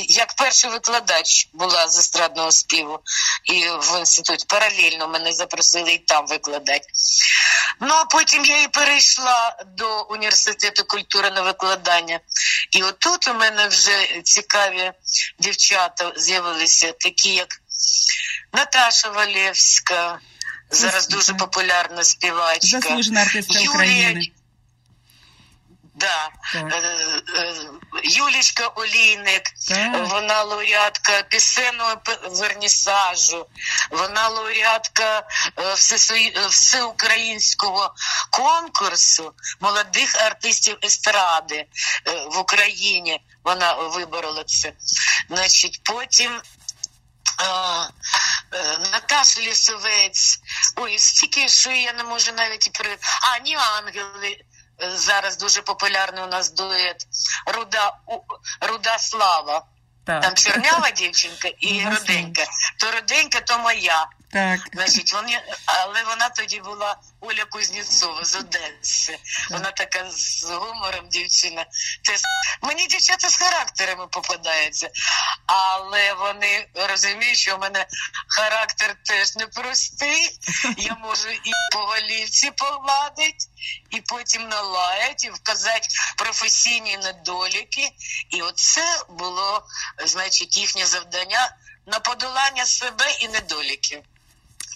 як 0.08 0.34
перший 0.34 0.70
викладач 0.70 1.48
була 1.52 1.88
з 1.88 1.98
естрадного 1.98 2.52
співу 2.52 2.98
і 3.44 3.68
в 3.68 3.98
інституті. 3.98 4.44
Паралельно 4.48 5.08
мене 5.08 5.32
запросили 5.32 5.92
і 5.92 5.98
там 5.98 6.26
викладати. 6.26 6.86
Ну 7.80 7.94
а 7.94 8.04
потім 8.04 8.44
я 8.44 8.62
і 8.62 8.68
перейшла 8.68 9.56
до 9.76 10.02
університету 10.02 10.84
культури 10.84 11.30
на 11.30 11.42
викладання. 11.42 12.20
І 12.70 12.82
отут 12.82 13.28
у 13.28 13.34
мене 13.34 13.66
вже 13.66 14.22
цікаві 14.24 14.92
дівчата 15.38 16.12
з'явилися, 16.16 16.92
такі 16.92 17.34
як 17.34 17.48
Наташа 18.52 19.08
Валєвська, 19.08 20.18
зараз 20.70 21.08
дуже 21.08 21.34
популярна 21.34 22.04
співачка. 22.04 22.78
України. 23.68 24.32
Да. 25.94 26.30
Е, 26.54 26.58
е, 27.36 27.54
Юлічка 28.04 28.66
Олійник, 28.66 29.42
так. 29.68 30.06
вона 30.08 30.42
лауреатка 30.42 31.22
пісенного 31.22 32.02
вернісажу, 32.30 33.46
вона 33.90 34.28
лауреатка 34.28 35.22
е, 35.58 35.74
всеукраїнського 36.48 37.94
конкурсу 38.30 39.32
молодих 39.60 40.14
артистів 40.16 40.78
естради 40.84 41.66
в 42.26 42.38
Україні. 42.38 43.20
Вона 43.44 43.74
виборола 43.74 44.44
це. 44.44 44.72
Значить, 45.28 45.80
потім 45.82 46.42
Наташа 48.92 49.40
Лісовець, 49.40 50.40
Ой, 50.76 50.98
стільки, 50.98 51.48
що 51.48 51.70
я 51.70 51.92
не 51.92 52.04
можу 52.04 52.32
навіть 52.32 52.66
і 52.66 52.70
при. 52.70 52.98
А, 53.22 53.38
ні, 53.38 53.54
ангели. 53.56 54.44
Зараз 54.90 55.36
дуже 55.36 55.62
популярний 55.62 56.24
у 56.24 56.26
нас 56.26 56.52
дует 56.52 57.06
Руда, 57.46 57.96
Руда 58.60 58.98
Слава. 58.98 59.64
Так. 60.04 60.22
Там 60.22 60.34
чорнява 60.34 60.90
дівчинка 60.90 61.48
і 61.48 61.86
руденька. 61.90 62.42
То 62.80 62.92
руденька, 62.92 63.40
то 63.40 63.58
моя. 63.58 64.06
Так. 64.32 64.60
Значить, 64.72 65.12
вони, 65.12 65.42
але 65.66 66.04
вона 66.04 66.28
тоді 66.28 66.60
була 66.60 66.96
Оля 67.20 67.44
Кузнєцова 67.44 68.24
з 68.24 68.36
Одеси. 68.36 69.18
Вона 69.50 69.70
така 69.70 70.10
з 70.10 70.44
гумором 70.44 71.08
дівчина. 71.08 71.66
Те, 72.04 72.16
мені 72.62 72.86
дівчата 72.86 73.28
з 73.28 73.36
характерами 73.36 74.06
попадаються, 74.06 74.90
але 75.46 76.14
вони 76.14 76.66
розуміють, 76.74 77.38
що 77.38 77.56
в 77.56 77.60
мене 77.60 77.86
характер 78.28 78.96
теж 79.04 79.36
непростий. 79.36 80.38
Я 80.76 80.94
можу 80.94 81.28
і 81.28 81.50
по 81.72 81.78
голівці 81.78 82.50
погладити, 82.50 83.46
і 83.90 84.00
потім 84.00 84.48
налаять, 84.48 85.24
і 85.24 85.30
вказати 85.30 85.88
професійні 86.16 86.96
недоліки. 86.96 87.90
І 88.30 88.42
оце 88.42 89.02
було, 89.08 89.66
значить, 90.06 90.56
їхнє 90.56 90.86
завдання 90.86 91.56
на 91.86 92.00
подолання 92.00 92.66
себе 92.66 93.04
і 93.20 93.28
недоліків. 93.28 94.02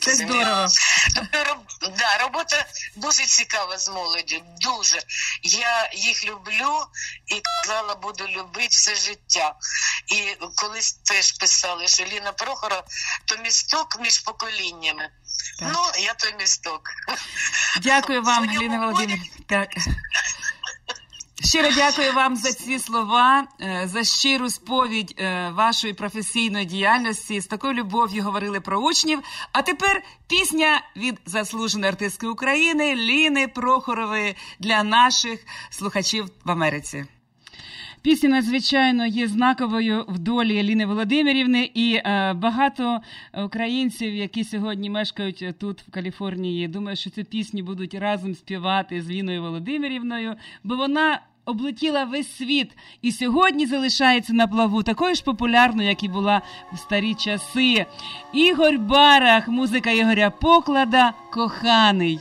Це 0.06 0.14
здорово. 0.14 0.66
Тобто 1.14 1.38
роб- 1.44 1.96
да, 1.98 2.18
робота 2.18 2.66
дуже 2.96 3.24
цікава 3.26 3.78
з 3.78 3.88
молоддю. 3.88 4.42
Дуже. 4.60 4.98
Я 5.42 5.90
їх 5.94 6.24
люблю 6.24 6.86
і 7.26 7.42
казала, 7.62 7.94
буду 7.94 8.28
любити 8.28 8.68
все 8.70 8.94
життя. 8.94 9.54
І 10.06 10.36
колись 10.54 10.92
теж 10.92 11.32
писали, 11.32 11.88
що 11.88 12.04
Ліна 12.04 12.32
Прохора 12.32 12.82
то 13.24 13.36
місток 13.36 14.00
між 14.00 14.18
поколіннями. 14.18 15.08
Так. 15.58 15.68
Ну, 15.72 16.02
я 16.04 16.14
той 16.14 16.34
місток. 16.38 16.90
Дякую 17.82 18.22
вам, 18.22 18.48
полі- 18.48 18.68
Володимирівна. 18.78 19.26
Так. 19.48 19.68
Щиро 21.44 21.68
дякую 21.76 22.12
вам 22.12 22.36
за 22.36 22.52
ці 22.52 22.78
слова, 22.78 23.46
е, 23.60 23.88
за 23.92 24.04
щиру 24.04 24.50
сповідь 24.50 25.14
е, 25.18 25.50
вашої 25.50 25.94
професійної 25.94 26.64
діяльності. 26.64 27.40
З 27.40 27.46
такою 27.46 27.74
любов'ю 27.74 28.22
говорили 28.22 28.60
про 28.60 28.78
учнів. 28.78 29.20
А 29.52 29.62
тепер 29.62 30.02
пісня 30.26 30.82
від 30.96 31.20
заслуженої 31.26 31.88
артистки 31.88 32.26
України 32.26 32.94
Ліни 32.94 33.48
Прохорової 33.48 34.36
для 34.58 34.82
наших 34.82 35.40
слухачів 35.70 36.30
в 36.44 36.50
Америці. 36.50 37.06
Пісня 38.06 38.28
надзвичайно 38.28 39.06
є 39.06 39.28
знаковою 39.28 40.04
в 40.08 40.18
долі 40.18 40.58
Еліни 40.58 40.86
Володимирівни, 40.86 41.70
і 41.74 41.94
е, 41.94 42.32
багато 42.32 43.00
українців, 43.44 44.14
які 44.14 44.44
сьогодні 44.44 44.90
мешкають 44.90 45.44
тут, 45.58 45.80
в 45.80 45.90
Каліфорнії, 45.90 46.68
думаю, 46.68 46.96
що 46.96 47.10
цю 47.10 47.24
пісню 47.24 47.62
будуть 47.64 47.94
разом 47.94 48.34
співати 48.34 49.02
з 49.02 49.10
Ліною 49.10 49.42
Володимирівною, 49.42 50.34
бо 50.64 50.76
вона 50.76 51.20
облетіла 51.44 52.04
весь 52.04 52.36
світ 52.36 52.70
і 53.02 53.12
сьогодні 53.12 53.66
залишається 53.66 54.32
на 54.32 54.46
плаву 54.46 54.82
такою 54.82 55.14
ж 55.14 55.24
популярною, 55.24 55.88
як 55.88 56.04
і 56.04 56.08
була 56.08 56.42
в 56.72 56.78
старі 56.78 57.14
часи. 57.14 57.86
Ігор 58.34 58.78
Барах, 58.78 59.48
музика 59.48 59.90
Ігоря 59.90 60.30
Поклада, 60.30 61.12
коханий. 61.30 62.20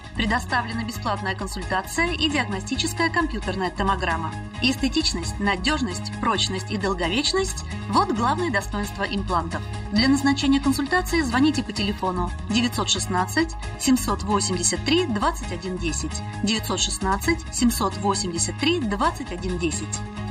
Предоставлена 0.15 0.83
бесплатная 0.83 1.35
консультация 1.35 2.11
и 2.11 2.29
диагностическая 2.29 3.09
компьютерная 3.09 3.71
томограмма. 3.71 4.31
Эстетичность, 4.61 5.39
надежность, 5.39 6.11
прочность 6.19 6.71
и 6.71 6.77
долговечность– 6.77 7.65
вот 7.89 8.11
главные 8.11 8.51
достоинства 8.51 9.03
имплантов. 9.03 9.61
Для 9.91 10.07
назначения 10.07 10.59
консультации 10.59 11.21
звоните 11.21 11.63
по 11.63 11.71
телефону 11.71 12.31
916 12.49 13.55
783 13.79 15.05
2110 15.07 16.11
916 16.43 17.53
783 17.53 18.79
2110. 18.79 19.85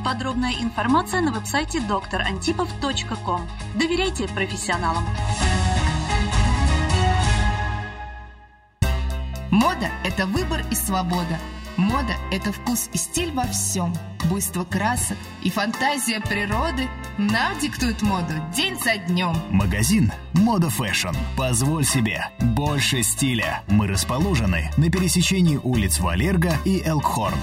Подробная 0.05 0.53
информация 0.61 1.21
на 1.21 1.33
веб-сайте 1.33 1.81
докторантипов.ком. 1.81 3.49
Доверяйте 3.75 4.29
профессионалам. 4.29 5.05
Мода– 9.61 9.91
это 10.05 10.25
выбор 10.25 10.65
и 10.71 10.75
свобода. 10.75 11.39
Мода– 11.77 12.15
это 12.33 12.51
вкус 12.51 12.89
и 12.95 12.97
стиль 12.97 13.31
во 13.33 13.45
всем. 13.45 13.95
Буйство 14.31 14.65
красок 14.65 15.19
и 15.43 15.51
фантазия 15.51 16.19
природы 16.21 16.89
нам 17.19 17.59
диктуют 17.59 18.01
моду 18.01 18.33
день 18.57 18.79
за 18.83 18.97
днем. 18.97 19.37
Магазин 19.51 20.11
«Мода 20.33 20.71
Fashion». 20.71 21.15
Позволь 21.37 21.85
себе 21.85 22.27
больше 22.41 23.03
стиля. 23.03 23.63
Мы 23.69 23.87
расположены 23.87 24.71
на 24.79 24.91
пересечении 24.91 25.61
улиц 25.63 26.01
Walerga 26.01 26.57
и 26.65 26.83
Elkhorn. 26.83 27.39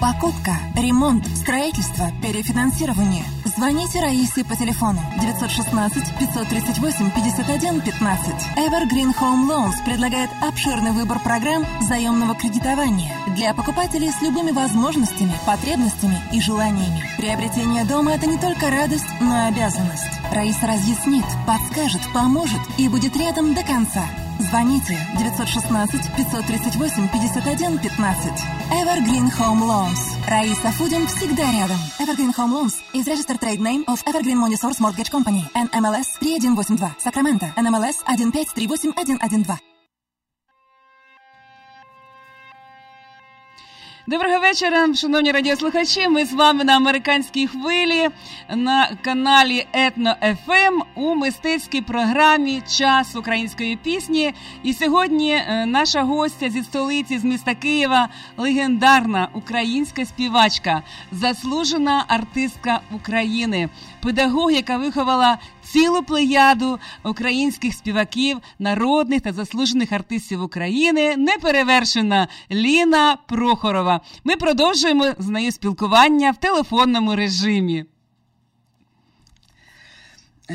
Покупка, 0.00 0.56
ремонт, 0.76 1.26
строительство, 1.26 2.12
перефинансирование. 2.22 3.24
Звоните 3.54 4.00
Раисе 4.00 4.44
по 4.44 4.56
телефону 4.56 5.00
916 5.20 6.18
538 6.18 7.10
51 7.10 7.80
15. 7.82 8.34
Evergreen 8.56 9.12
Home 9.20 9.46
Loans 9.46 9.84
предлагает 9.84 10.30
обширный 10.40 10.92
выбор 10.92 11.18
программ 11.18 11.66
заемного 11.82 12.34
кредитования 12.34 13.14
для 13.34 13.52
покупателей 13.52 14.10
с 14.10 14.22
любыми 14.22 14.52
возможностями, 14.52 15.34
потребностями 15.44 16.18
и 16.32 16.40
желаниями. 16.40 17.04
Приобретение 17.18 17.84
дома– 17.84 18.12
это 18.14 18.26
не 18.26 18.38
только 18.38 18.70
радость, 18.70 19.06
но 19.20 19.44
и 19.44 19.48
обязанность. 19.48 20.08
Раиса 20.32 20.66
разъяснит, 20.66 21.26
подскажет, 21.46 22.00
поможет 22.14 22.60
и 22.78 22.88
будет 22.88 23.14
рядом 23.16 23.52
до 23.52 23.62
конца. 23.62 24.06
Звоните 24.48 24.94
916 25.18 25.70
538 26.16 27.08
51 27.12 27.78
15. 27.78 28.34
Evergreen 28.82 29.26
Home 29.38 29.62
Loans. 29.70 30.02
Раиса 30.28 30.70
Фудин 30.72 31.06
всегда 31.06 31.44
рядом. 31.52 31.78
Evergreen 32.00 32.32
Home 32.36 32.52
Loans 32.54 32.74
is 32.94 33.06
registered 33.06 33.40
trade 33.40 33.60
name 33.60 33.84
of 33.86 34.02
Evergreen 34.04 34.38
Money 34.38 34.56
Source 34.56 34.80
Mortgage 34.80 35.10
Company. 35.10 35.44
NMLS 35.54 36.08
3182. 36.20 36.94
Сакраменто. 36.98 37.46
NMLS 37.56 37.96
1538112. 38.06 39.71
Доброго 44.06 44.40
вечора, 44.40 44.94
шановні 44.94 45.32
радіослухачі. 45.32 46.08
Ми 46.08 46.24
з 46.24 46.32
вами 46.32 46.64
на 46.64 46.76
американській 46.76 47.46
хвилі 47.46 48.08
на 48.54 48.88
каналі 49.02 49.66
Етно 49.72 50.16
ФМ 50.20 50.82
у 50.94 51.14
мистецькій 51.14 51.80
програмі 51.80 52.62
Час 52.78 53.16
української 53.16 53.76
пісні. 53.76 54.34
І 54.62 54.72
сьогодні 54.72 55.32
е, 55.32 55.66
наша 55.66 56.02
гостя 56.02 56.50
зі 56.50 56.62
столиці 56.62 57.18
з 57.18 57.24
міста 57.24 57.54
Києва, 57.54 58.08
легендарна 58.36 59.28
українська 59.32 60.04
співачка, 60.04 60.82
заслужена 61.12 62.04
артистка 62.08 62.80
України, 62.90 63.68
педагог, 64.02 64.52
яка 64.52 64.76
виховала 64.76 65.38
цілу 65.62 66.02
плеяду 66.02 66.78
українських 67.04 67.74
співаків, 67.74 68.38
народних 68.58 69.20
та 69.20 69.32
заслужених 69.32 69.92
артистів 69.92 70.42
України, 70.42 71.16
неперевершена 71.16 72.28
Ліна 72.50 73.18
Прохорова. 73.28 74.00
Ми 74.24 74.36
продовжуємо 74.36 75.12
з 75.18 75.28
нею 75.28 75.52
спілкування 75.52 76.30
в 76.30 76.36
телефонному 76.36 77.16
режимі. 77.16 77.84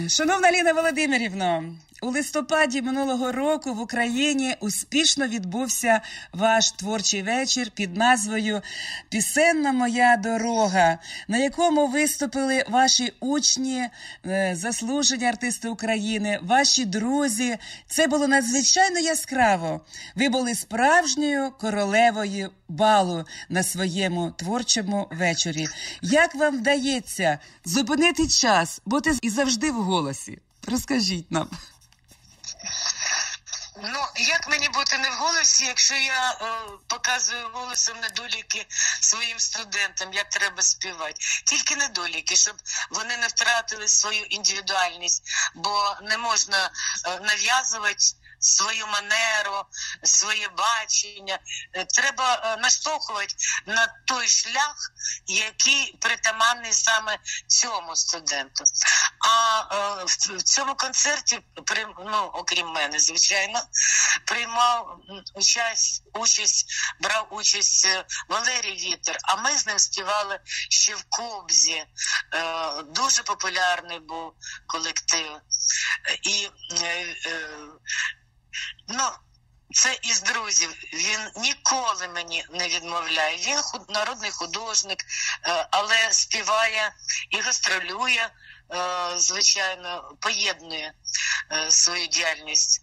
Шановна 0.07 0.51
Ліна 0.51 0.73
Володимирівна, 0.73 1.63
у 2.01 2.09
листопаді 2.09 2.81
минулого 2.81 3.31
року 3.31 3.73
в 3.73 3.79
Україні 3.79 4.55
успішно 4.59 5.27
відбувся 5.27 6.01
ваш 6.33 6.71
творчий 6.71 7.23
вечір 7.23 7.71
під 7.75 7.97
назвою 7.97 8.61
Пісенна 9.09 9.71
моя 9.71 10.17
дорога, 10.17 10.99
на 11.27 11.37
якому 11.37 11.87
виступили 11.87 12.65
ваші 12.69 13.13
учні, 13.19 13.89
е, 14.25 14.55
заслужені 14.55 15.25
артисти 15.25 15.69
України, 15.69 16.39
ваші 16.41 16.85
друзі. 16.85 17.57
Це 17.87 18.07
було 18.07 18.27
надзвичайно 18.27 18.99
яскраво. 18.99 19.81
Ви 20.15 20.29
були 20.29 20.55
справжньою 20.55 21.51
королевою 21.59 22.51
балу 22.69 23.25
на 23.49 23.63
своєму 23.63 24.31
творчому 24.31 25.07
вечорі. 25.11 25.67
Як 26.01 26.35
вам 26.35 26.57
вдається 26.57 27.39
зупинити 27.65 28.27
час, 28.27 28.81
бути 28.85 29.13
і 29.21 29.29
завжди 29.29 29.71
в 29.71 29.83
голосі? 29.83 30.39
Розкажіть 30.67 31.31
нам. 31.31 31.47
Ну, 33.83 34.07
як 34.15 34.47
мені 34.47 34.69
бути 34.69 34.97
не 34.97 35.09
в 35.09 35.13
голосі, 35.13 35.65
якщо 35.65 35.95
я 35.95 36.31
е, 36.31 36.35
показую 36.87 37.49
голосом 37.53 37.99
недоліки 37.99 38.65
своїм 39.01 39.39
студентам, 39.39 40.13
як 40.13 40.29
треба 40.29 40.61
співати? 40.61 41.13
Тільки 41.45 41.75
недоліки, 41.75 42.35
щоб 42.35 42.55
вони 42.89 43.17
не 43.17 43.27
втратили 43.27 43.87
свою 43.87 44.23
індивідуальність, 44.25 45.23
бо 45.55 45.95
не 46.01 46.17
можна 46.17 46.71
е, 47.05 47.19
нав'язувати 47.19 48.05
свою 48.39 48.87
манеру, 48.87 49.65
своє 50.03 50.47
бачення. 50.47 51.39
Е, 51.73 51.85
Треба 51.85 52.41
е, 52.43 52.57
наштовхувати 52.61 53.35
на 53.65 53.87
той 54.05 54.27
шлях, 54.27 54.75
який 55.27 55.97
притаманний 56.01 56.73
саме 56.73 57.17
цьому 57.47 57.95
студенту. 57.95 58.63
А 59.29 59.61
е, 60.01 60.05
в 60.37 60.43
цьому 60.43 60.75
концерті, 60.75 61.39
ну, 62.05 62.31
окрім 62.33 62.67
мене, 62.67 62.99
звичайно, 62.99 63.61
приймав 64.25 64.99
участь, 65.35 66.03
участь, 66.13 66.65
брав 66.99 67.27
участь 67.31 67.87
Валерій 68.29 68.75
Вітер, 68.75 69.17
а 69.23 69.35
ми 69.35 69.57
з 69.57 69.67
ним 69.67 69.79
співали 69.79 70.39
ще 70.69 70.95
в 70.95 71.03
Кобзі. 71.09 71.85
Дуже 72.95 73.23
популярний 73.23 73.99
був 73.99 74.33
колектив. 74.67 75.41
І 76.23 76.49
ну, 78.87 79.11
це 79.71 79.99
із 80.01 80.21
друзів. 80.21 80.69
Він 80.93 81.43
ніколи 81.43 82.07
мені 82.07 82.45
не 82.51 82.67
відмовляє. 82.67 83.37
Він 83.37 83.57
народний 83.89 84.31
художник, 84.31 85.03
е, 85.43 85.67
але 85.71 86.13
співає 86.13 86.93
і 87.29 87.39
гастролює, 87.39 88.29
е, 88.29 88.29
звичайно, 89.15 90.11
поєднує 90.21 90.93
е, 91.51 91.71
свою 91.71 92.07
діяльність. 92.07 92.81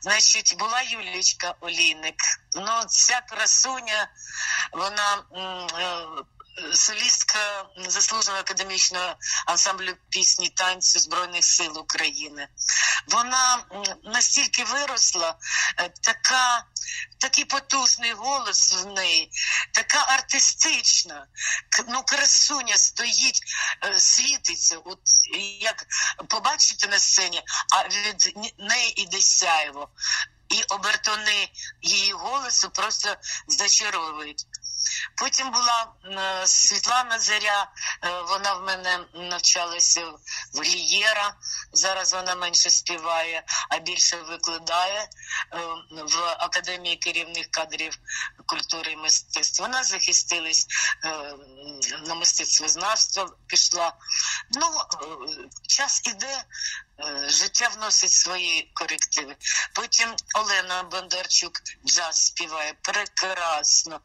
Значить, 0.00 0.56
була 0.58 0.82
Юлічка 0.82 1.54
Олійник. 1.60 2.16
Ну, 2.54 2.84
ця 2.88 3.20
красуня, 3.20 4.08
вона 4.72 5.22
солістка 6.74 7.66
заслуженого 7.88 8.40
академічного 8.40 9.16
ансамблю 9.46 9.94
пісні 10.08 10.48
танцю 10.48 11.00
Збройних 11.00 11.44
сил 11.44 11.78
України. 11.78 12.48
Вона 13.08 13.64
настільки 14.04 14.64
виросла, 14.64 15.38
е, 15.78 15.88
така, 16.02 16.64
такий 17.20 17.44
потужний 17.44 18.12
голос 18.12 18.72
в 18.72 18.86
неї, 18.86 19.30
така 19.72 19.98
артистична, 19.98 21.26
ну 21.88 22.02
красуня 22.02 22.76
стоїть, 22.76 23.40
е, 23.84 24.00
світиться. 24.00 24.78
От 24.84 25.00
як 25.60 25.86
побачите 26.28 26.88
на 26.88 26.98
сцені, 26.98 27.42
а 27.72 27.88
від 27.88 28.36
неї 28.58 29.02
іде 29.02 29.20
сяйво. 29.20 29.88
І 30.48 30.62
обертони 30.62 31.48
її 31.82 32.12
голосу 32.12 32.70
просто 32.70 33.16
зачаровують. 33.46 34.46
Потім 35.16 35.50
була 35.50 35.92
Світлана 36.46 37.18
Заря, 37.18 37.70
вона 38.28 38.54
в 38.54 38.62
мене 38.62 39.00
навчалася 39.14 40.06
в 40.54 40.62
Лієра. 40.62 41.34
Зараз 41.72 42.12
вона 42.12 42.34
менше 42.34 42.70
співає, 42.70 43.44
а 43.70 43.78
більше 43.78 44.16
викладає 44.16 45.08
в 45.90 46.36
академії 46.38 46.96
керівних 46.96 47.46
кадрів 47.50 47.92
культури 48.46 48.92
і 48.92 48.96
мистецтва. 48.96 49.66
Вона 49.66 49.84
захистилась 49.84 50.66
на 52.06 52.14
мистецтвознавство, 52.14 53.36
пішла. 53.46 53.92
Ну, 54.50 54.66
час 55.68 56.02
іде, 56.06 56.44
життя 57.28 57.68
вносить 57.68 58.12
свої 58.12 58.70
корективи. 58.74 59.36
Потім 59.74 60.14
Олена 60.34 60.82
Бондарчук 60.82 61.52
джаз 61.86 62.16
співає 62.16 62.74
прекрасно. 62.82 64.00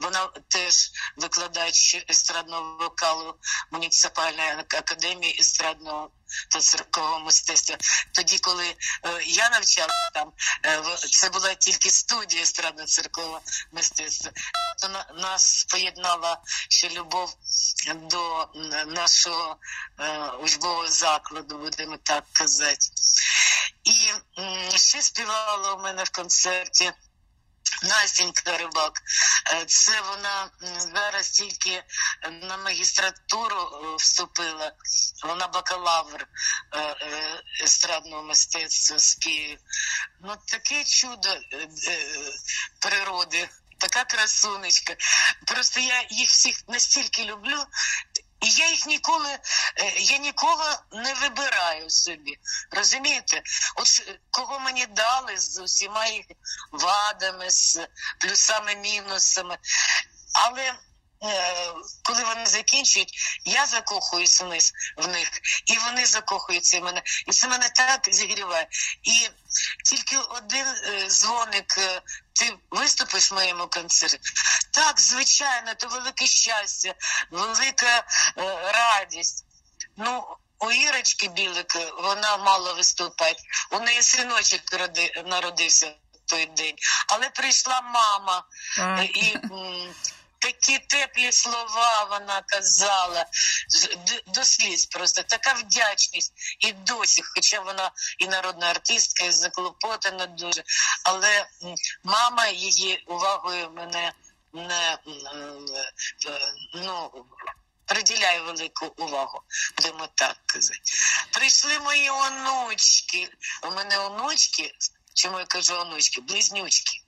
Вона 0.00 0.26
теж 0.48 0.90
викладач 1.16 2.04
естрадного 2.10 2.76
вокалу 2.76 3.34
муніципальної 3.70 4.48
академії 4.58 5.36
естрадного 5.40 6.10
та 6.48 6.60
циркового 6.60 7.20
мистецтва. 7.20 7.76
Тоді, 8.12 8.38
коли 8.38 8.66
е, 8.66 9.22
я 9.26 9.50
навчала 9.50 10.10
там, 10.14 10.32
е, 10.66 10.82
це 10.96 11.28
була 11.28 11.54
тільки 11.54 11.90
студія 11.90 12.42
естрадно 12.42 12.84
циркового 12.84 13.40
мистецтва. 13.72 14.30
То 14.82 14.88
на, 14.88 15.06
нас 15.14 15.66
поєднала 15.70 16.40
ще 16.68 16.90
любов 16.90 17.36
до 17.94 18.48
нашого 18.86 19.56
е, 20.00 20.30
учбового 20.30 20.88
закладу, 20.88 21.58
будемо 21.58 21.96
так 21.96 22.24
казати. 22.32 22.86
І 23.84 24.12
ще 24.78 25.02
співала 25.02 25.74
у 25.74 25.82
мене 25.82 26.04
в 26.04 26.10
концерті. 26.10 26.92
Настенька 27.82 28.58
Рибак, 28.58 29.02
е, 29.52 29.64
це 29.64 30.00
вона 30.00 30.50
зараз 30.78 31.30
тільки 31.30 31.82
на 32.30 32.56
магістратуру 32.56 33.56
е, 33.56 33.96
вступила. 33.96 34.72
Вона 35.24 35.46
бакалавр 35.46 36.26
е, 36.74 36.96
естрадного 37.62 38.22
мистецтва 38.22 38.98
з 38.98 39.14
Києва. 39.14 39.60
Ну 40.20 40.36
таке 40.46 40.84
чудо 40.84 41.28
природи, 42.80 43.48
така 43.78 44.04
красунечка. 44.04 44.96
Просто 45.46 45.80
я 45.80 46.06
їх 46.10 46.28
всіх 46.30 46.68
настільки 46.68 47.24
люблю. 47.24 47.64
І 48.42 48.48
я 48.50 48.70
їх 48.70 48.86
ніколи, 48.86 49.38
я 49.96 50.18
нікого 50.18 50.64
не 50.92 51.14
вибираю 51.14 51.90
собі. 51.90 52.38
Розумієте? 52.70 53.42
От 53.76 53.86
кого 54.30 54.58
мені 54.60 54.86
дали 54.86 55.38
з 55.38 55.58
усіма 55.58 56.06
їх 56.06 56.26
вадами, 56.72 57.50
з 57.50 57.88
плюсами, 58.18 58.76
мінусами. 58.76 59.58
Але 60.32 60.62
е, 60.62 60.74
коли 62.02 62.24
вони 62.24 62.46
закінчують, 62.46 63.40
я 63.44 63.66
закохуюся 63.66 64.44
вниз 64.44 64.72
в 64.96 65.08
них, 65.08 65.28
і 65.66 65.78
вони 65.78 66.06
закохуються 66.06 66.80
в 66.80 66.84
мене. 66.84 67.02
І 67.26 67.32
це 67.32 67.48
мене 67.48 67.68
так 67.68 68.08
зігріває. 68.10 68.66
І 69.02 69.28
тільки 69.84 70.16
один 70.16 70.66
е, 70.66 71.08
дзвоник. 71.08 71.78
Е, 71.78 72.02
ти 72.32 72.54
виступиш 72.70 73.30
в 73.30 73.34
моєму 73.34 73.66
концерті? 73.66 74.18
Так, 74.70 75.00
звичайно, 75.00 75.74
це 75.74 75.86
велике 75.86 76.26
щастя, 76.26 76.94
велика 77.30 78.04
е, 78.38 78.72
радість. 78.72 79.44
Ну, 79.96 80.26
у 80.58 80.70
Ірочки 80.70 81.28
Білик 81.28 81.76
вона 82.02 82.36
мало 82.36 82.74
виступає. 82.74 83.36
У 83.70 83.80
неї 83.80 84.02
синочок 84.02 84.60
народився 85.26 85.86
в 85.86 86.30
той 86.30 86.46
день, 86.46 86.76
але 87.08 87.30
прийшла 87.30 87.80
мама 87.80 88.44
і. 89.02 89.36
Такі 90.42 90.78
теплі 90.78 91.32
слова 91.32 92.04
вона 92.10 92.42
казала 92.46 93.26
до 94.26 94.44
сліз 94.44 94.86
просто 94.86 95.22
така 95.22 95.52
вдячність 95.52 96.32
і 96.60 96.72
досі, 96.72 97.22
хоча 97.34 97.60
вона 97.60 97.90
і 98.18 98.26
народна 98.26 98.66
артистка, 98.66 99.24
і 99.24 99.32
заклопотана 99.32 100.26
дуже, 100.26 100.62
але 101.02 101.46
мама 102.04 102.48
її 102.48 103.04
увагою 103.06 103.70
мене 103.70 104.12
не 104.52 104.98
ну 106.74 107.26
приділяю 107.86 108.44
велику 108.44 108.86
увагу, 108.86 109.42
будемо 109.76 110.08
так 110.14 110.36
казати. 110.46 110.80
Прийшли 111.32 111.78
мої 111.78 112.10
онучки. 112.10 113.28
У 113.62 113.70
мене 113.70 113.98
онучки, 113.98 114.74
чому 115.14 115.38
я 115.38 115.44
кажу 115.44 115.74
онучки, 115.74 116.20
близнючки. 116.20 117.01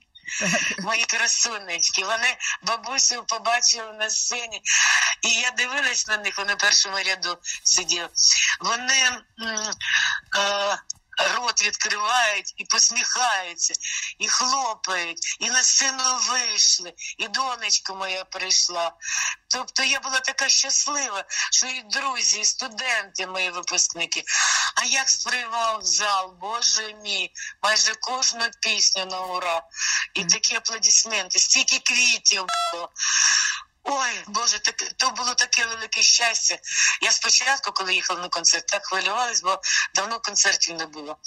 Мої 0.79 1.05
красунечки, 1.05 2.03
вони 2.03 2.37
бабусю 2.63 3.23
побачили 3.27 3.93
на 3.93 4.09
сцені, 4.09 4.61
і 5.21 5.29
я 5.29 5.51
дивилась 5.51 6.07
на 6.07 6.17
них, 6.17 6.37
вони 6.37 6.53
в 6.53 6.57
першому 6.57 6.97
ряду 6.97 7.37
сиділи. 7.63 8.09
Вони 8.59 9.01
е, 10.37 10.77
рот 11.17 11.63
відкривають 11.63 12.53
і 12.57 12.65
посміхаються, 12.65 13.73
і 14.19 14.27
хлопають, 14.27 15.37
і 15.39 15.49
на 15.49 15.63
сцену 15.63 16.17
вийшли, 16.29 16.93
і 17.17 17.27
донечка 17.27 17.93
моя 17.93 18.25
прийшла. 18.25 18.91
Тобто 19.47 19.83
я 19.83 19.99
була 19.99 20.19
така 20.19 20.49
щаслива, 20.49 21.23
що 21.51 21.67
і 21.67 21.81
друзі, 21.81 22.39
і 22.39 22.45
студенти, 22.45 23.27
мої 23.27 23.49
випускники. 23.49 24.23
А 24.75 24.85
як 24.85 25.09
сприймав 25.09 25.81
зал, 25.81 26.35
Боже 26.41 26.93
мій, 27.03 27.31
майже 27.63 27.95
кожну 27.95 28.49
пісню 28.61 29.05
на 29.05 29.21
ура. 29.21 29.61
І 30.13 30.25
такі 30.25 30.55
аплодисменти, 30.55 31.39
стільки 31.39 31.79
квітів 31.79 32.45
було. 32.73 32.89
Ой, 33.87 34.23
Боже, 34.27 34.59
так 34.59 34.75
то 34.97 35.11
було 35.11 35.33
таке 35.35 35.65
велике 35.65 36.01
щастя. 36.01 36.57
Я 37.01 37.11
спочатку, 37.11 37.71
коли 37.71 37.93
їхала 37.93 38.21
на 38.21 38.29
концерт, 38.29 38.67
так 38.67 38.85
хвилювалась, 38.85 39.41
бо 39.41 39.61
давно 39.95 40.19
концертів 40.19 40.75
не 40.75 40.85
було. 40.85 41.17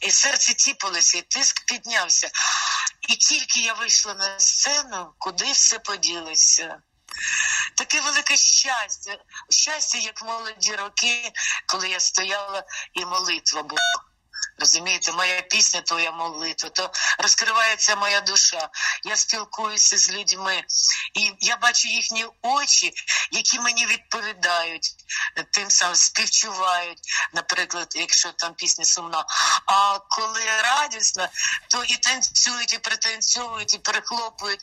І 0.00 0.10
серце 0.10 0.54
тіпалося, 0.54 1.18
і 1.18 1.22
тиск 1.22 1.64
піднявся. 1.64 2.28
І 3.08 3.16
тільки 3.16 3.60
я 3.60 3.74
вийшла 3.74 4.14
на 4.14 4.40
сцену, 4.40 5.14
куди 5.18 5.52
все 5.52 5.78
поділося. 5.78 6.78
Таке 7.76 8.00
велике 8.00 8.36
щастя, 8.36 9.18
щастя, 9.50 9.98
як 9.98 10.22
молоді 10.22 10.74
роки, 10.74 11.32
коли 11.66 11.88
я 11.88 12.00
стояла 12.00 12.62
і 12.94 13.04
молитва 13.04 13.62
була. 13.62 14.07
Розумієте, 14.58 15.12
моя 15.12 15.42
пісня, 15.42 15.80
твоя 15.80 16.12
молитва, 16.12 16.68
то 16.68 16.90
розкривається 17.18 17.96
моя 17.96 18.20
душа. 18.20 18.68
Я 19.04 19.16
спілкуюся 19.16 19.98
з 19.98 20.10
людьми, 20.10 20.62
і 21.14 21.32
я 21.40 21.56
бачу 21.56 21.88
їхні 21.88 22.26
очі, 22.42 22.92
які 23.30 23.60
мені 23.60 23.86
відповідають, 23.86 24.94
тим 25.52 25.70
самим 25.70 25.96
співчувають, 25.96 26.98
наприклад, 27.34 27.92
якщо 27.96 28.32
там 28.32 28.54
пісня 28.54 28.84
сумна. 28.84 29.24
А 29.66 29.98
коли 29.98 30.44
радісна, 30.62 31.28
то 31.68 31.84
і 31.84 31.96
танцюють, 31.96 32.72
і 32.72 32.78
пританцьовують, 32.78 33.74
і 33.74 33.78
перехлопують. 33.78 34.60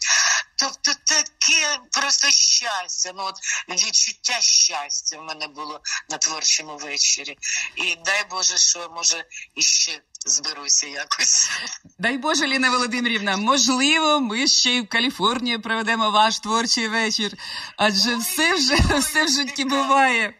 Тобто 0.58 0.92
таке 1.06 1.80
просто 1.92 2.32
щастя. 2.32 3.12
Ну 3.16 3.24
от 3.24 3.36
відчуття 3.70 4.42
щастя 4.42 5.18
в 5.20 5.24
мене 5.24 5.48
було 5.48 5.82
на 6.10 6.18
творчому 6.18 6.78
вечорі. 6.78 7.38
І 7.76 7.96
дай 7.96 8.24
Боже, 8.30 8.58
що 8.58 8.90
може 8.90 9.26
shoot. 9.86 10.15
Зберуся 10.26 10.88
якось. 10.88 11.50
Дай 12.00 12.18
Боже, 12.18 12.48
Ліна 12.48 12.70
Володимирівна, 12.70 13.38
можливо, 13.38 14.20
ми 14.20 14.48
ще 14.48 14.72
й 14.72 14.82
в 14.82 14.88
Каліфорнії 14.88 15.58
проведемо 15.58 16.12
ваш 16.12 16.40
творчий 16.40 16.88
вечір, 16.88 17.32
адже 17.78 18.16
все 18.16 18.54
вже 18.54 18.76
все 19.00 19.26
в 19.26 19.30
житті 19.30 19.66
буває. 19.66 20.34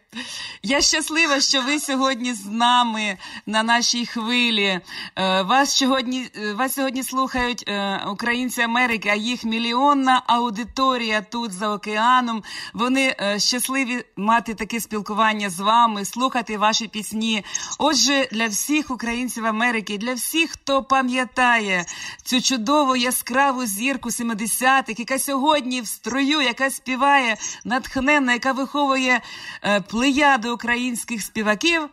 Я 0.62 0.80
щаслива, 0.80 1.40
що 1.40 1.62
ви 1.62 1.80
сьогодні 1.80 2.34
з 2.34 2.46
нами 2.46 3.16
на 3.46 3.62
нашій 3.62 4.06
хвилі. 4.06 4.80
Е, 5.16 5.42
вас 5.42 5.76
сьогодні 5.76 6.28
е, 6.36 6.52
вас 6.52 6.74
сьогодні 6.74 7.02
слухають 7.02 7.64
е, 7.68 8.00
українці 8.06 8.62
Америки, 8.62 9.08
а 9.08 9.14
їх 9.14 9.44
мільйонна 9.44 10.22
аудиторія 10.26 11.20
тут 11.20 11.52
за 11.52 11.72
океаном. 11.72 12.42
Вони 12.74 13.16
щасливі 13.38 14.04
мати 14.16 14.54
таке 14.54 14.80
спілкування 14.80 15.50
з 15.50 15.60
вами, 15.60 16.04
слухати 16.04 16.58
ваші 16.58 16.88
пісні. 16.88 17.44
Отже, 17.78 18.28
для 18.32 18.46
всіх 18.46 18.90
українців 18.90 19.46
Америки, 19.46 19.75
для 19.82 20.14
всіх, 20.14 20.50
хто 20.50 20.82
пам'ятає 20.82 21.86
цю 22.22 22.40
чудову 22.40 22.96
яскраву 22.96 23.66
зірку 23.66 24.08
70-х, 24.08 24.94
яка 24.98 25.18
сьогодні 25.18 25.80
в 25.80 25.86
строю, 25.86 26.40
яка 26.40 26.70
співає 26.70 27.36
натхненна, 27.64 28.32
яка 28.32 28.52
виховує 28.52 29.20
е, 29.62 29.80
плеяди 29.80 30.50
українських 30.50 31.22
співаків. 31.22 31.88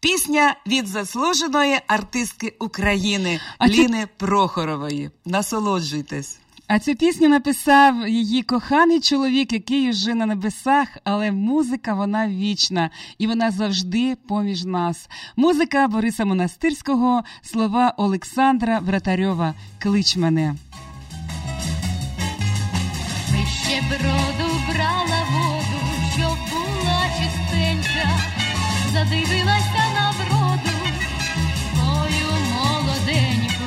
Пісня 0.00 0.56
від 0.66 0.86
заслуженої 0.86 1.80
артистки 1.86 2.54
України 2.58 3.40
а 3.58 3.68
Ліни. 3.68 4.08
Прохорової. 4.16 5.10
Насолоджуйтесь. 5.24 6.38
А 6.68 6.78
цю 6.78 6.94
пісню 6.94 7.28
написав 7.28 8.08
її 8.08 8.42
коханий 8.42 9.00
чоловік, 9.00 9.52
який 9.52 9.90
уже 9.90 10.14
на 10.14 10.26
небесах, 10.26 10.88
але 11.04 11.32
музика 11.32 11.94
вона 11.94 12.28
вічна 12.28 12.90
і 13.18 13.26
вона 13.26 13.50
завжди 13.50 14.16
поміж 14.28 14.64
нас. 14.64 15.08
Музика 15.36 15.88
Бориса 15.88 16.24
Монастирського, 16.24 17.24
слова 17.42 17.94
Олександра 17.96 18.78
Вратарьова. 18.78 19.54
Клич 19.78 20.16
мене. 20.16 20.54
Ми 23.32 23.46
ще 23.46 23.82
нищеброду 23.82 24.60
брала 24.68 25.24
воду, 25.30 25.80
щоб 26.12 26.38
була 26.50 27.02
чистенька, 27.18 28.08
задивилася 28.92 29.84
на 29.94 30.10
вроду 30.10 30.76
свою 31.74 32.30
молоденьку, 32.54 33.64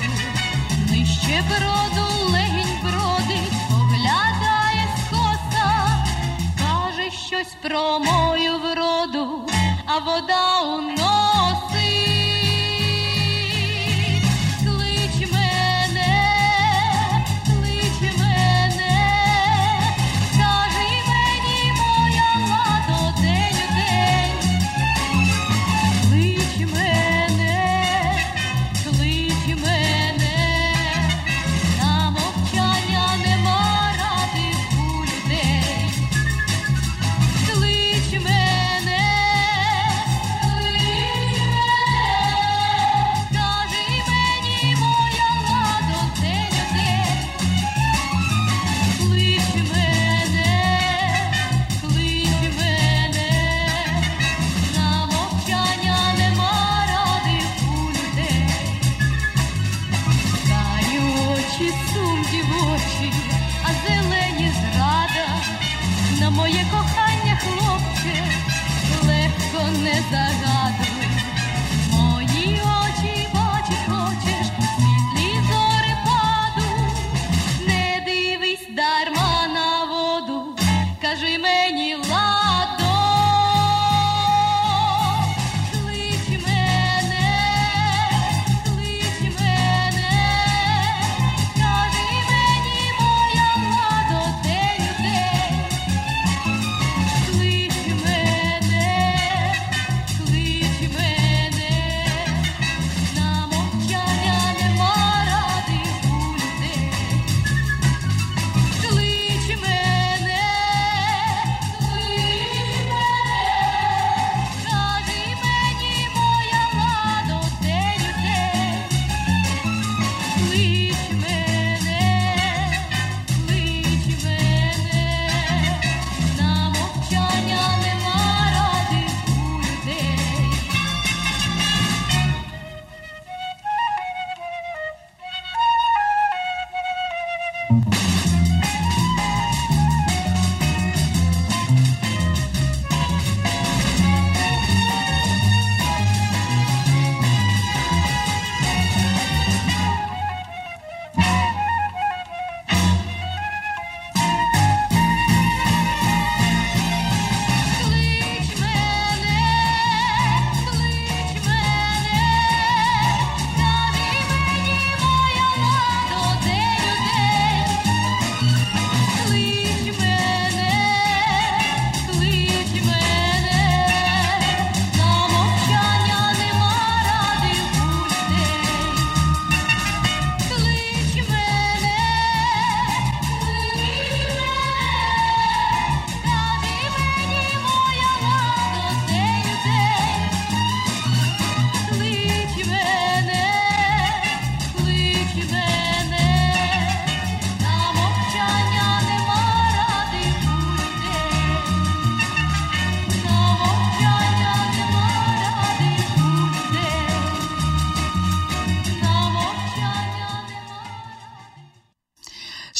нищеброду 0.91 1.78
noć 7.39 7.47
pro 7.61 7.99
moju 7.99 8.57
vrodu, 8.57 9.45
a 9.87 9.99
voda 9.99 10.59
u 10.65 10.98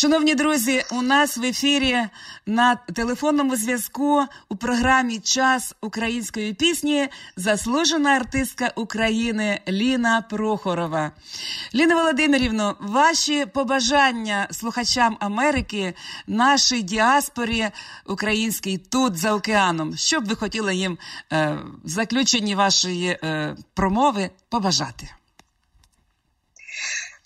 Шановні 0.10 0.36
друзі, 0.36 0.84
у 0.91 1.01
нас 1.01 1.38
в 1.38 1.43
ефірі 1.43 1.97
на 2.45 2.76
телефонному 2.76 3.55
зв'язку 3.55 4.24
у 4.49 4.55
програмі 4.55 5.20
Час 5.20 5.76
української 5.82 6.53
пісні 6.53 7.07
заслужена 7.36 8.10
артистка 8.10 8.72
України 8.76 9.62
Ліна 9.68 10.22
Прохорова. 10.22 11.12
Ліна 11.76 11.95
Володимирівно, 11.95 12.76
ваші 12.80 13.45
побажання 13.45 14.47
слухачам 14.51 15.18
Америки, 15.20 15.93
нашій 16.28 16.82
діаспорі 16.82 17.70
українській 18.05 18.78
тут 18.78 19.18
за 19.18 19.34
океаном. 19.34 19.97
Що 19.97 20.22
б 20.22 20.26
ви 20.26 20.36
хотіли 20.36 20.76
їм 20.76 20.97
е, 21.34 21.57
в 21.84 21.89
заключенні 21.89 22.55
вашої 22.55 23.07
е, 23.07 23.55
промови 23.74 24.30
побажати? 24.49 25.10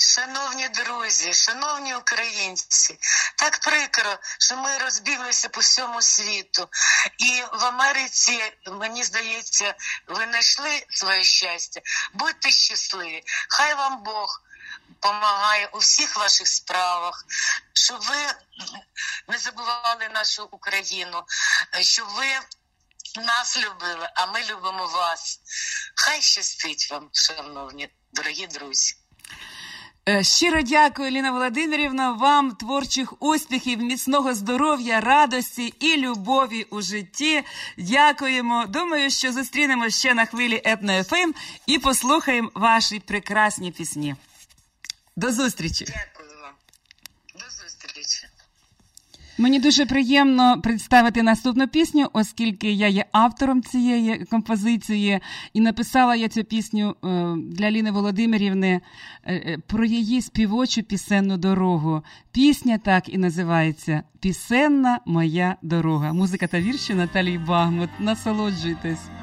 Шановні 0.05 0.69
друзі, 0.69 1.33
шановні 1.33 1.95
українці, 1.95 2.99
так 3.37 3.59
прикро, 3.59 4.17
що 4.39 4.57
ми 4.57 4.77
розбіглися 4.77 5.49
по 5.49 5.61
всьому 5.61 6.01
світу. 6.01 6.69
І 7.17 7.43
в 7.53 7.65
Америці, 7.65 8.53
мені 8.67 9.03
здається, 9.03 9.75
ви 10.07 10.25
знайшли 10.25 10.85
своє 10.89 11.23
щастя. 11.23 11.81
Будьте 12.13 12.51
щасливі. 12.51 13.23
Хай 13.49 13.73
вам 13.75 14.03
Бог 14.03 14.41
допомагає 14.89 15.67
у 15.67 15.77
всіх 15.77 16.17
ваших 16.17 16.47
справах, 16.47 17.25
щоб 17.73 18.01
ви 18.01 18.33
не 19.27 19.37
забували 19.37 20.09
нашу 20.13 20.47
Україну, 20.51 21.23
щоб 21.81 22.07
ви 22.09 22.39
нас 23.23 23.57
любили, 23.57 24.09
а 24.15 24.25
ми 24.25 24.43
любимо 24.43 24.87
вас. 24.87 25.39
Хай 25.95 26.21
щастить 26.21 26.91
вам, 26.91 27.09
шановні 27.13 27.89
дорогі 28.13 28.47
друзі. 28.47 28.95
Е, 30.09 30.23
Щиро 30.23 30.61
дякую, 30.61 31.11
Ліна 31.11 31.31
Володимирівна. 31.31 32.11
Вам 32.11 32.51
творчих 32.51 33.13
успіхів, 33.19 33.79
міцного 33.79 34.33
здоров'я, 34.33 35.01
радості 35.01 35.73
і 35.79 35.97
любові 35.97 36.63
у 36.69 36.81
житті. 36.81 37.43
Дякуємо. 37.77 38.65
Думаю, 38.65 39.09
що 39.09 39.33
зустрінемо 39.33 39.89
ще 39.89 40.13
на 40.13 40.25
хвилі 40.25 40.61
Етно 40.65 41.03
ФМ 41.03 41.33
і 41.65 41.79
послухаємо 41.79 42.51
ваші 42.53 42.99
прекрасні 42.99 43.71
пісні. 43.71 44.15
До 45.15 45.31
зустрічі! 45.31 45.85
Дякую 45.85 46.41
вам. 46.41 46.53
До 47.33 47.63
зустрічі. 47.63 48.27
Мені 49.43 49.59
дуже 49.59 49.85
приємно 49.85 50.61
представити 50.61 51.23
наступну 51.23 51.67
пісню, 51.67 52.09
оскільки 52.13 52.71
я 52.71 52.87
є 52.87 53.05
автором 53.11 53.61
цієї 53.63 54.25
композиції, 54.25 55.19
і 55.53 55.59
написала 55.59 56.15
я 56.15 56.29
цю 56.29 56.43
пісню 56.43 56.95
е, 57.03 57.35
для 57.37 57.71
Ліни 57.71 57.91
Володимирівни 57.91 58.81
е, 59.23 59.33
е, 59.33 59.57
про 59.67 59.85
її 59.85 60.21
співочу 60.21 60.83
пісенну 60.83 61.37
дорогу. 61.37 62.01
Пісня 62.31 62.77
так 62.77 63.09
і 63.09 63.17
називається 63.17 64.03
Пісенна 64.19 64.99
моя 65.05 65.55
дорога. 65.61 66.13
Музика 66.13 66.47
та 66.47 66.59
вірші 66.59 66.93
Наталії 66.93 67.37
Багмут. 67.37 67.89
Насолоджуйтесь. 67.99 69.22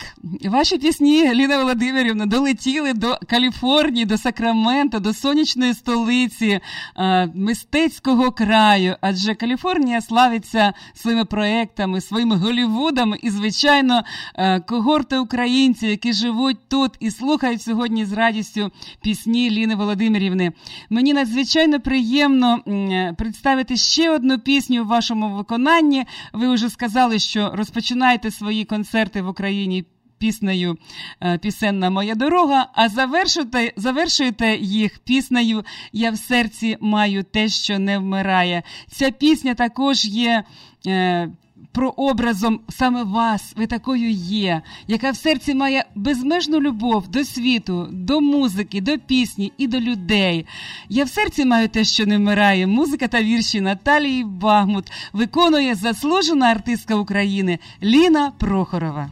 Ну 0.00 0.06
от 0.06 0.08
так, 0.08 0.19
ваші 0.44 0.78
пісні, 0.78 1.34
Ліна 1.34 1.58
Володимирівна, 1.58 2.26
долетіли 2.26 2.92
до 2.92 3.18
Каліфорнії, 3.26 4.06
до 4.06 4.18
Сакрамента, 4.18 4.98
до 4.98 5.14
сонячної 5.14 5.74
столиці 5.74 6.60
е, 6.96 7.26
мистецького 7.34 8.32
краю. 8.32 8.96
Адже 9.00 9.34
Каліфорнія 9.34 10.00
славиться 10.00 10.72
своїми 10.94 11.24
проектами, 11.24 12.00
своїми 12.00 12.36
Голівудами 12.36 13.18
і, 13.22 13.30
звичайно, 13.30 14.02
е, 14.34 14.60
когорти 14.60 15.18
українців, 15.18 15.90
які 15.90 16.12
живуть 16.12 16.68
тут 16.68 16.92
і 17.00 17.10
слухають 17.10 17.62
сьогодні 17.62 18.04
з 18.04 18.12
радістю 18.12 18.70
пісні 19.02 19.50
Ліни 19.50 19.74
Володимирівни. 19.74 20.52
Мені 20.90 21.12
надзвичайно 21.12 21.80
приємно 21.80 22.60
е, 22.68 23.14
представити 23.18 23.76
ще 23.76 24.10
одну 24.10 24.38
пісню 24.38 24.84
в 24.84 24.86
вашому 24.86 25.36
виконанні. 25.36 26.04
Ви 26.32 26.54
вже 26.54 26.70
сказали, 26.70 27.18
що 27.18 27.50
розпочинаєте 27.54 28.30
свої 28.30 28.64
концерти 28.64 29.22
в 29.22 29.28
Україні 29.28 29.84
піснею 30.20 30.76
е, 31.22 31.38
Пісенна 31.38 31.90
моя 31.90 32.14
дорога, 32.14 32.66
а 32.74 32.88
завершуєте, 32.88 33.72
завершуєте 33.76 34.56
їх 34.56 34.98
піснею 34.98 35.64
Я 35.92 36.10
в 36.10 36.18
серці 36.18 36.76
маю 36.80 37.22
те, 37.22 37.48
що 37.48 37.78
не 37.78 37.98
вмирає. 37.98 38.62
Ця 38.90 39.10
пісня 39.10 39.54
також 39.54 40.04
є. 40.04 40.44
Е, 40.86 41.28
прообразом 41.72 42.60
саме 42.68 43.02
вас, 43.02 43.52
ви 43.56 43.66
такою 43.66 44.10
є, 44.10 44.62
яка 44.88 45.10
в 45.10 45.16
серці 45.16 45.54
має 45.54 45.84
безмежну 45.94 46.60
любов 46.60 47.08
до 47.08 47.24
світу, 47.24 47.88
до 47.92 48.20
музики, 48.20 48.80
до 48.80 48.98
пісні 48.98 49.52
і 49.58 49.66
до 49.66 49.80
людей. 49.80 50.46
Я 50.88 51.04
в 51.04 51.08
серці 51.08 51.44
маю 51.44 51.68
те, 51.68 51.84
що 51.84 52.06
не 52.06 52.16
вмирає. 52.16 52.66
Музика 52.66 53.08
та 53.08 53.22
вірші 53.22 53.60
Наталії 53.60 54.24
Багмут 54.24 54.92
виконує 55.12 55.74
заслужена 55.74 56.46
артистка 56.46 56.94
України 56.94 57.58
Ліна 57.82 58.32
Прохорова. 58.38 59.10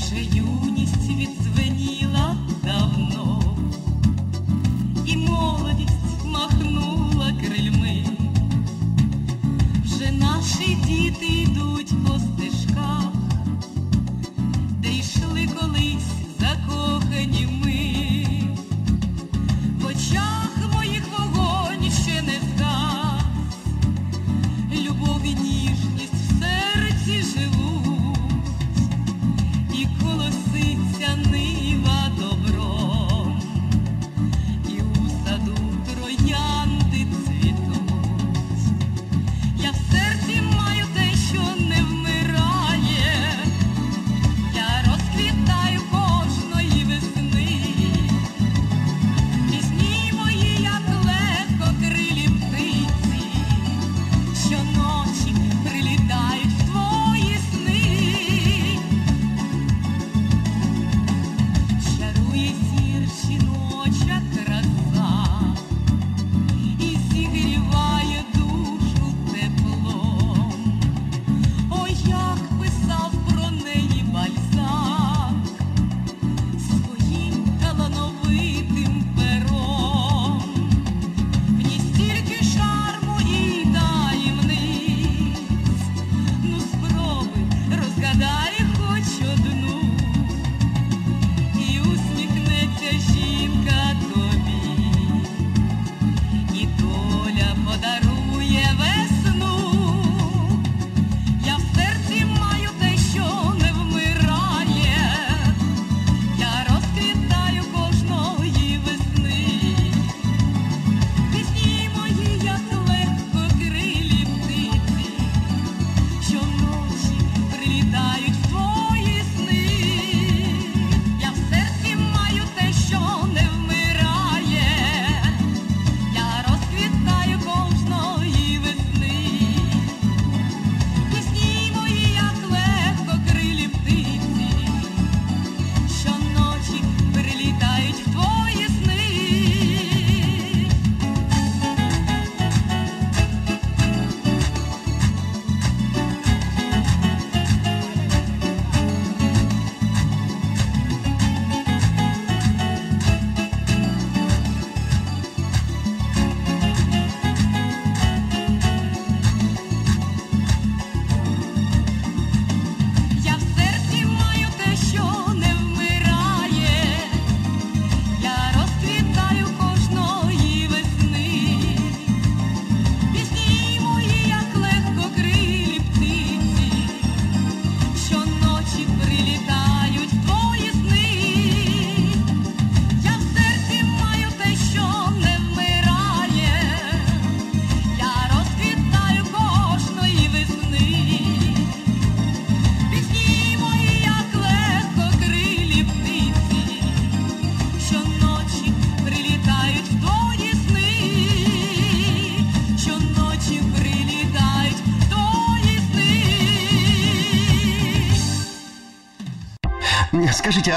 Вже 0.00 0.16
юність 0.16 0.39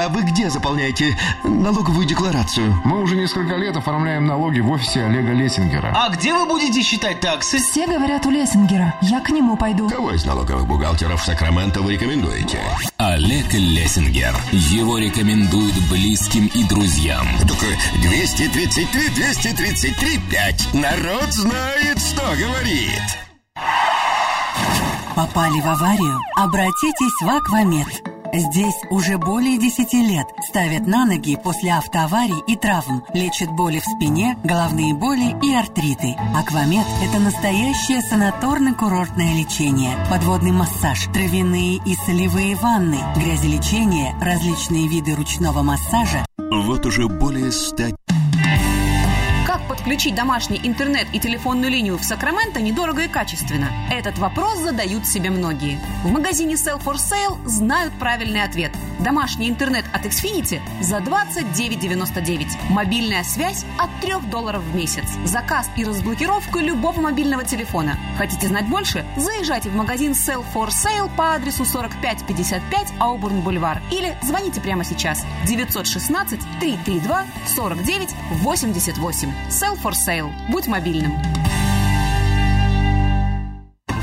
а 0.04 0.08
вы 0.10 0.22
где 0.22 0.50
заполняете 0.50 1.16
налоговую 1.44 2.04
декларацию? 2.04 2.78
Мы 2.84 3.00
уже 3.00 3.16
несколько 3.16 3.56
лет 3.56 3.74
оформляем 3.74 4.26
налоги 4.26 4.60
в 4.60 4.70
офисе 4.70 5.04
Олега 5.04 5.32
Лессингера. 5.32 5.94
А 5.96 6.10
где 6.10 6.34
вы 6.34 6.44
будете 6.44 6.82
считать 6.82 7.20
таксы? 7.20 7.58
Все 7.58 7.86
говорят 7.86 8.26
у 8.26 8.30
Лессингера. 8.30 8.94
Я 9.00 9.20
к 9.20 9.30
нему 9.30 9.56
пойду. 9.56 9.88
Кого 9.88 10.12
из 10.12 10.26
налоговых 10.26 10.66
бухгалтеров 10.66 11.24
Сакраменто 11.24 11.80
вы 11.80 11.94
рекомендуете? 11.94 12.60
Олег 12.98 13.52
Лессингер. 13.54 14.34
Его 14.52 14.98
рекомендуют 14.98 15.74
близким 15.90 16.48
и 16.48 16.64
друзьям. 16.64 17.26
Только 17.48 17.66
233, 18.02 19.08
233, 19.08 20.20
5. 20.30 20.74
Народ 20.74 21.32
знает, 21.32 21.98
что 21.98 22.22
говорит. 22.36 23.02
Попали 25.16 25.60
в 25.60 25.66
аварию? 25.66 26.20
Обратитесь 26.36 27.22
в 27.22 27.28
Аквамед. 27.28 28.13
Здесь 28.36 28.74
уже 28.90 29.16
более 29.16 29.58
10 29.58 29.92
лет 29.92 30.26
ставят 30.48 30.88
на 30.88 31.06
ноги 31.06 31.36
после 31.36 31.72
автоаварий 31.72 32.42
и 32.48 32.56
травм, 32.56 33.04
лечат 33.14 33.48
боли 33.50 33.78
в 33.78 33.84
спине, 33.84 34.36
головные 34.42 34.92
боли 34.92 35.36
и 35.40 35.54
артриты. 35.54 36.16
Аквамед– 36.34 36.84
это 37.08 37.20
настоящее 37.20 38.00
санаторно-курортное 38.00 39.38
лечение, 39.38 39.96
подводный 40.10 40.50
массаж, 40.50 41.04
травяные 41.12 41.76
и 41.76 41.94
солевые 41.94 42.56
ванны, 42.56 42.98
грязелечение, 43.14 44.16
различные 44.20 44.88
виды 44.88 45.14
ручного 45.14 45.62
массажа. 45.62 46.26
Вот 46.38 46.86
уже 46.86 47.06
более 47.06 47.52
100 47.52 47.90
Как 49.84 49.90
под 49.90 50.00
включить 50.00 50.14
домашний 50.14 50.60
интернет 50.64 51.08
и 51.12 51.20
телефонную 51.20 51.70
линию 51.70 51.98
в 51.98 52.04
Сакраменто 52.04 52.62
недорого 52.62 53.02
и 53.02 53.08
качественно? 53.08 53.70
Этот 53.90 54.18
вопрос 54.18 54.60
задают 54.60 55.06
себе 55.06 55.28
многие. 55.28 55.78
В 56.02 56.10
магазине 56.10 56.54
Sell 56.54 56.82
for 56.82 56.94
Sale 56.94 57.38
знают 57.46 57.92
правильный 57.98 58.42
ответ. 58.42 58.72
Домашний 58.98 59.48
интернет 59.48 59.84
от 59.92 60.06
Xfinity 60.06 60.60
за 60.80 60.98
29,99. 60.98 62.70
Мобильная 62.70 63.24
связь 63.24 63.66
от 63.78 63.90
3 64.00 64.30
долларов 64.30 64.62
в 64.62 64.74
месяц. 64.74 65.04
Заказ 65.24 65.68
и 65.76 65.84
разблокировку 65.84 66.60
любого 66.60 67.00
мобильного 67.00 67.44
телефона. 67.44 67.98
Хотите 68.16 68.48
знать 68.48 68.66
больше? 68.66 69.04
Заезжайте 69.16 69.68
в 69.68 69.74
магазин 69.74 70.12
Sell 70.12 70.44
for 70.54 70.68
Sale 70.68 71.10
по 71.14 71.34
адресу 71.34 71.66
4555 71.66 72.94
Аубурн 72.98 73.42
Бульвар 73.42 73.82
или 73.90 74.16
звоните 74.22 74.60
прямо 74.60 74.84
сейчас 74.84 75.26
916 75.46 76.40
332 76.60 77.24
49 77.54 78.08
88. 78.42 79.32
Sell 79.50 79.73
for 79.76 79.92
Sale. 79.92 80.32
Будь 80.48 80.66
мобильным. 80.66 81.12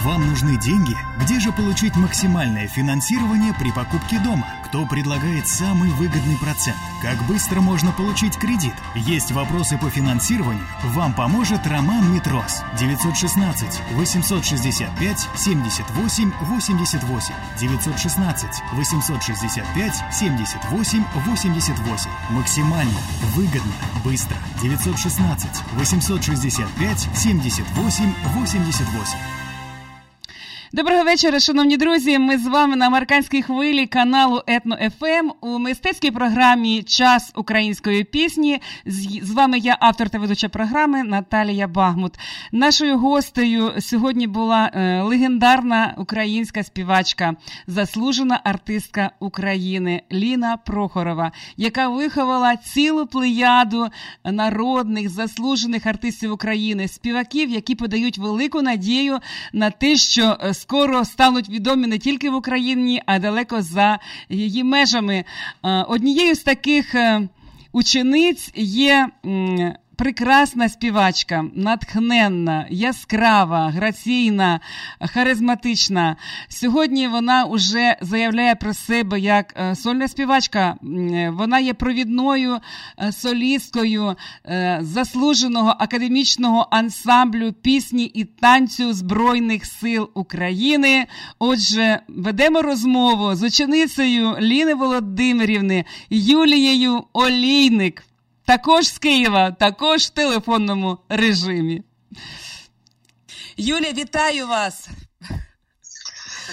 Вам 0.04 0.26
нужны 0.26 0.58
деньги? 0.58 0.98
Где 1.20 1.40
же 1.40 1.52
получить 1.52 1.96
максимальное 1.96 2.68
финансирование 2.68 3.54
при 3.54 3.72
покупке 3.72 4.18
дома? 4.18 4.48
Кто 4.66 4.84
предлагает 4.88 5.48
самый 5.48 5.92
выгодный 5.92 6.38
процент? 6.38 6.78
Как 7.04 7.22
быстро 7.28 7.62
можно 7.62 7.92
получить 7.92 8.36
кредит? 8.36 8.74
Есть 8.96 9.32
вопросы 9.32 9.78
по 9.78 9.92
финансированию? 9.92 10.66
Вам 10.96 11.14
поможет 11.14 11.68
Роман 11.68 12.12
Митрос. 12.12 12.64
916 12.80 13.80
865 13.94 15.30
78 15.36 16.32
88 16.42 17.34
916 17.60 18.64
865 18.74 19.96
78 20.12 21.04
88 21.26 22.12
Максимально, 22.32 23.00
выгодно, 23.36 23.74
быстро. 24.04 24.38
916 24.64 25.48
865 25.76 27.10
78 27.14 28.14
88 28.34 29.41
Доброго 30.74 31.04
вечора, 31.04 31.40
шановні 31.40 31.78
друзі. 31.78 32.20
Ми 32.20 32.38
з 32.38 32.48
вами 32.48 32.76
на 32.76 32.88
американській 32.88 33.42
хвилі 33.42 33.86
каналу 33.86 34.42
Етно 34.48 34.78
ФМ 35.00 35.32
у 35.42 35.60
мистецькій 35.60 36.12
програмі 36.12 36.84
Час 36.84 37.32
української 37.36 38.04
пісні. 38.04 38.62
З 39.22 39.32
вами 39.32 39.58
я, 39.58 39.78
автор 39.80 40.10
та 40.10 40.20
ведуча 40.20 40.50
програми 40.50 41.04
Наталія 41.04 41.68
Багмут. 41.68 42.14
Нашою 42.52 42.98
гостею 42.98 43.72
сьогодні 43.80 44.28
була 44.28 44.72
е, 44.74 45.02
легендарна 45.02 45.96
українська 45.98 46.64
співачка, 46.64 47.36
заслужена 47.68 48.42
артистка 48.44 49.12
України 49.20 50.02
Ліна 50.12 50.58
Прохорова, 50.58 51.32
яка 51.58 51.88
виховала 51.88 52.56
цілу 52.56 53.08
плеяду 53.08 53.88
народних 54.26 55.10
заслужених 55.10 55.86
артистів 55.86 56.32
України, 56.32 56.88
співаків, 56.88 57.50
які 57.50 57.76
подають 57.76 58.18
велику 58.18 58.62
надію 58.62 59.20
на 59.54 59.72
те, 59.72 59.96
що 59.96 60.38
е, 60.44 60.54
скоро 60.62 61.06
стануть 61.06 61.50
відомі 61.50 61.88
не 61.88 61.98
тільки 61.98 62.30
в 62.30 62.36
Україні, 62.36 63.02
а 63.06 63.20
далеко 63.20 63.62
за 63.62 64.00
її 64.30 64.64
межами. 64.64 65.26
Однією 65.88 66.36
з 66.36 66.44
таких 66.44 66.96
е, 66.96 67.30
учениць 67.72 68.52
є 68.56 69.10
прекрасна 70.02 70.70
співачка, 70.70 71.46
натхненна, 71.56 72.68
яскрава, 72.70 73.70
граційна, 73.70 74.60
харизматична. 75.02 76.16
Сьогодні 76.50 77.08
вона 77.08 77.46
вже 77.46 77.96
заявляє 78.02 78.56
про 78.56 78.74
себе 78.74 79.20
як 79.20 79.54
е, 79.58 79.76
сольна 79.76 80.08
співачка. 80.08 80.76
Вона 81.32 81.60
є 81.60 81.74
провідною 81.74 82.58
е, 83.00 83.12
солісткою 83.12 84.16
е, 84.46 84.80
заслуженого 84.82 85.76
академічного 85.80 86.68
ансамблю 86.72 87.54
пісні 87.54 88.06
і 88.06 88.24
танцю 88.24 88.94
Збройних 88.94 89.66
сил 89.66 90.10
України. 90.14 91.06
Отже, 91.40 92.00
ведемо 92.08 92.62
розмову 92.62 93.36
з 93.36 93.44
ученицею 93.44 94.38
Ліни 94.40 94.74
Володимирівни 94.74 95.86
Юлією 96.10 97.04
Олійник 97.14 98.04
також 98.46 98.88
з 98.88 98.98
Києва, 98.98 99.52
також 99.52 100.02
в 100.02 100.10
телефонному 100.10 101.00
режимі. 101.10 101.84
Юля, 103.58 103.92
вітаю 103.92 104.48
вас. 104.48 104.88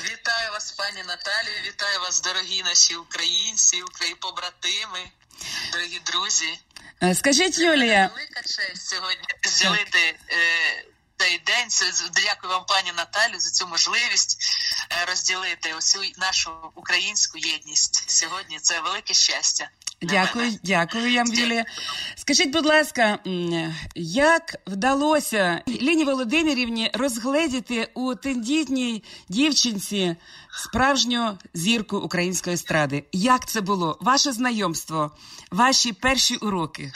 Вітаю 0.04 0.52
вас, 0.52 0.72
пані 0.72 1.02
Наталію, 1.06 1.56
вітаю 1.66 2.00
вас, 2.00 2.20
дорогі 2.20 2.62
наші 2.62 2.96
українці, 2.96 3.82
побратими, 4.20 5.00
дорогі 5.72 6.00
друзі. 6.06 6.58
Е, 7.02 7.14
скажіть, 7.14 7.58
Юлія. 7.58 8.10
Велика 8.14 8.40
честь 8.42 8.88
сьогодні 8.88 9.24
зділити 9.42 9.98
е, 10.30 10.84
цей 11.16 11.38
день. 11.38 11.68
Дякую 12.24 12.52
вам, 12.52 12.64
пані 12.68 12.92
Наталю, 12.96 13.38
за 13.38 13.50
цю 13.50 13.66
можливість 13.66 14.38
е, 14.92 15.04
розділити 15.04 15.74
усю 15.74 15.98
нашу 16.18 16.50
українську 16.74 17.38
єдність. 17.38 18.10
Сьогодні 18.10 18.58
це 18.58 18.80
велике 18.80 19.14
щастя. 19.14 19.70
Дякую, 20.02 20.52
дякую, 20.64 21.12
Ямбілія. 21.12 21.64
Скажіть, 22.14 22.52
будь 22.52 22.66
ласка, 22.66 23.18
як 23.94 24.56
вдалося 24.66 25.62
Ліні 25.68 26.04
Володимирівні 26.04 26.90
розгледіти 26.94 27.88
у 27.94 28.14
тендітній 28.14 29.04
дівчинці 29.28 30.16
справжню 30.50 31.38
зірку 31.54 31.96
української 31.96 32.54
естради? 32.54 33.04
Як 33.12 33.48
це 33.48 33.60
було? 33.60 33.98
Ваше 34.00 34.32
знайомство, 34.32 35.10
ваші 35.50 35.92
перші 35.92 36.36
уроки? 36.36 36.92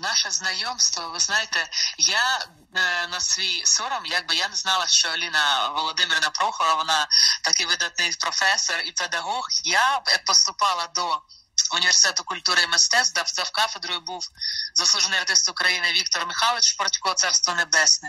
Наше 0.00 0.30
знайомство, 0.30 1.08
ви 1.08 1.20
знаєте, 1.20 1.70
я 1.98 2.46
е, 2.74 3.06
на 3.06 3.20
свій 3.20 3.62
сором, 3.64 4.06
якби 4.06 4.34
я 4.34 4.48
не 4.48 4.56
знала, 4.56 4.86
що 4.86 5.08
Аліна 5.08 5.68
Володимирна 5.68 6.30
Прохора, 6.30 6.74
вона 6.74 7.08
такий 7.42 7.66
видатний 7.66 8.12
професор 8.20 8.80
і 8.80 8.92
педагог. 8.92 9.48
Я 9.64 10.02
поступала 10.26 10.86
до 10.86 11.22
університету 11.72 12.24
культури 12.24 12.62
і 12.62 12.66
мистецтв, 12.66 13.34
де 13.36 13.42
в 13.42 13.50
кафедрою 13.50 14.00
був 14.00 14.28
заслужений 14.74 15.18
артист 15.18 15.48
України 15.48 15.92
Віктор 15.92 16.26
Михайлович 16.26 16.64
Шпортько, 16.64 17.14
царство 17.14 17.54
небесне. 17.54 18.08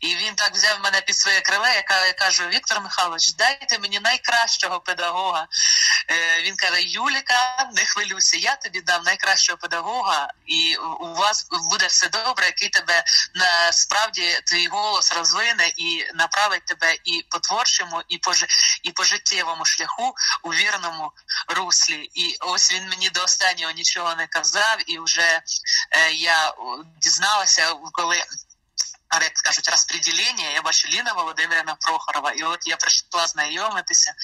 І 0.00 0.16
він 0.16 0.34
так 0.34 0.54
взяв 0.54 0.80
мене 0.84 1.00
під 1.00 1.16
своє 1.16 1.40
криле. 1.40 1.84
Я, 1.90 2.06
я 2.06 2.12
кажу: 2.12 2.48
Віктор 2.48 2.80
Михайлович, 2.80 3.32
дайте 3.32 3.78
мені 3.78 4.00
найкращого 4.00 4.80
педагога. 4.80 5.46
Е, 6.10 6.42
Він 6.42 6.56
каже: 6.56 6.82
Юліка, 6.82 7.70
не 7.74 7.84
хвилюйся, 7.84 8.36
я 8.36 8.56
тобі 8.56 8.80
дам 8.80 9.02
найкращого 9.02 9.58
педагога, 9.58 10.28
і 10.46 10.76
у 10.76 11.14
вас 11.14 11.46
буде 11.70 11.86
все 11.86 12.08
добре, 12.08 12.46
який 12.46 12.68
тебе 12.68 13.04
насправді 13.34 14.40
твій 14.44 14.66
голос 14.66 15.12
розвине 15.12 15.72
і 15.76 16.04
направить 16.14 16.64
тебе 16.64 16.96
і 17.04 17.26
по 17.30 17.38
творчому, 17.38 18.02
і 18.08 18.18
по 18.18 18.32
і 18.82 18.90
по 18.90 19.04
життєвому 19.04 19.64
шляху 19.64 20.14
у 20.42 20.54
вірному 20.54 21.12
руслі. 21.48 22.10
І 22.14 22.36
ось 22.40 22.72
він 22.72 22.87
мені 22.88 23.10
до 23.10 23.22
останнього 23.22 23.72
нічого 23.72 24.14
не 24.14 24.26
казав, 24.26 24.76
і 24.86 24.98
вже 24.98 25.42
е, 25.90 26.12
я 26.12 26.54
дізналася, 27.00 27.74
коли 27.92 28.24
як 29.12 29.32
кажуть, 29.32 29.68
розподілення, 29.68 30.50
я 30.54 30.62
бачу 30.62 30.88
Ліна 30.88 31.12
Володимирівна 31.12 31.74
Прохорова, 31.74 32.32
і 32.32 32.42
от 32.42 32.66
я 32.66 32.76
прийшла 32.76 33.26
знайомитися. 33.26 34.14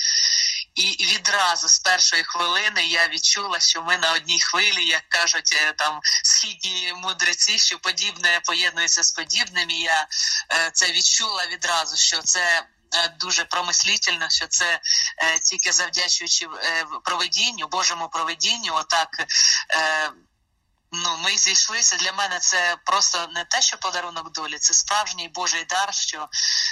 І 0.75 1.05
відразу 1.05 1.69
з 1.69 1.79
першої 1.79 2.25
хвилини 2.25 2.87
я 2.87 3.09
відчула, 3.09 3.61
що 3.61 3.83
ми 3.83 3.99
на 3.99 4.13
одній 4.13 4.41
хвилі, 4.41 4.85
як 4.85 5.09
кажуть, 5.09 5.53
е, 5.53 5.73
там 5.73 6.01
східні 6.23 6.93
мудреці, 6.97 7.59
що 7.59 7.79
подібне 7.79 8.41
поєднується 8.45 9.03
з 9.03 9.13
подібним. 9.13 9.71
І 9.71 9.81
Я 9.81 10.07
е, 10.53 10.71
це 10.73 10.93
відчула 10.93 11.47
відразу, 11.47 11.97
що 11.97 12.23
це. 12.23 12.67
Е, 12.95 13.09
дуже 13.21 13.45
промислительно, 13.45 14.31
що 14.31 14.47
це 14.47 14.81
е, 15.19 15.39
тільки 15.39 15.73
завдячуючи 15.73 16.47
е, 16.47 16.87
проведінню, 17.05 17.69
Божому 17.69 18.09
проведінню, 18.09 18.75
отак 18.75 19.09
ну 20.93 21.17
ми 21.25 21.37
зійшлися. 21.37 21.97
Для 21.97 22.13
мене 22.13 22.39
це 22.39 22.77
просто 22.85 23.29
не 23.35 23.45
те, 23.45 23.63
що 23.63 23.77
подарунок 23.77 24.33
долі, 24.33 24.59
це 24.59 24.75
справжній 24.75 25.29
Божий 25.29 25.65
дар, 25.65 25.95
що 25.95 26.29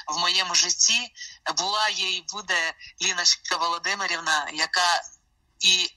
в 0.06 0.18
моєму 0.18 0.54
житті 0.54 1.12
була 1.56 1.88
є 1.88 2.10
і 2.10 2.24
буде 2.32 2.74
Ліночка 3.02 3.56
Володимирівна, 3.56 4.48
яка 4.52 5.02
і 5.62 5.96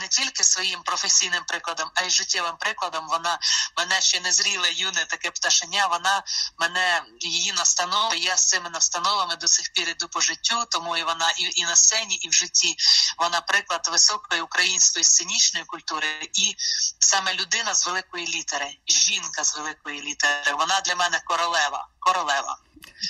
не 0.00 0.08
тільки 0.08 0.44
своїм 0.44 0.82
професійним 0.82 1.44
прикладом, 1.44 1.90
а 1.94 2.02
й 2.02 2.10
життєвим 2.10 2.56
прикладом. 2.56 3.08
Вона 3.08 3.38
мене 3.76 4.00
ще 4.00 4.20
не 4.20 4.32
зріле, 4.32 4.72
юне 4.72 5.04
таке 5.04 5.30
пташеня. 5.30 5.86
Вона 5.86 6.22
мене 6.58 7.04
її 7.20 7.52
настанови. 7.52 8.16
Я 8.16 8.36
з 8.36 8.48
цими 8.48 8.70
настановами 8.70 9.36
до 9.36 9.48
сих 9.48 9.72
пір 9.72 9.88
іду 9.88 10.08
по 10.08 10.20
життю, 10.20 10.64
тому 10.70 10.96
і 10.96 11.02
вона 11.02 11.30
і, 11.30 11.60
і 11.60 11.64
на 11.64 11.76
сцені, 11.76 12.14
і 12.14 12.28
в 12.28 12.32
житті 12.32 12.76
вона 13.18 13.40
приклад 13.40 13.88
високої 13.92 14.40
української 14.40 15.04
сценічної 15.04 15.66
культури, 15.66 16.30
і 16.32 16.54
саме 16.98 17.34
людина 17.34 17.74
з 17.74 17.86
великої 17.86 18.26
літери, 18.26 18.76
жінка 18.88 19.44
з 19.44 19.56
великої 19.56 20.02
літери. 20.02 20.54
Вона 20.58 20.80
для 20.80 20.94
мене 20.94 21.22
королева, 21.24 21.88
королева. 22.00 22.58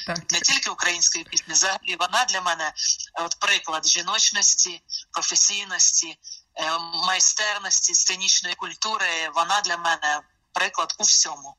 Так. 0.07 0.33
Не 0.33 0.41
тільки 0.41 0.71
української 0.71 1.25
пісні, 1.25 1.55
взагалі 1.55 1.97
вона 1.99 2.25
для 2.25 2.41
мене 2.41 2.73
от 3.15 3.37
приклад 3.41 3.87
жіночності, 3.87 4.83
професійності, 5.12 6.19
е, 6.55 6.79
майстерності, 7.07 7.95
сценічної 7.95 8.55
культури. 8.55 9.07
Вона 9.35 9.61
для 9.61 9.77
мене 9.77 10.21
приклад 10.53 10.95
у 10.99 11.03
всьому. 11.03 11.57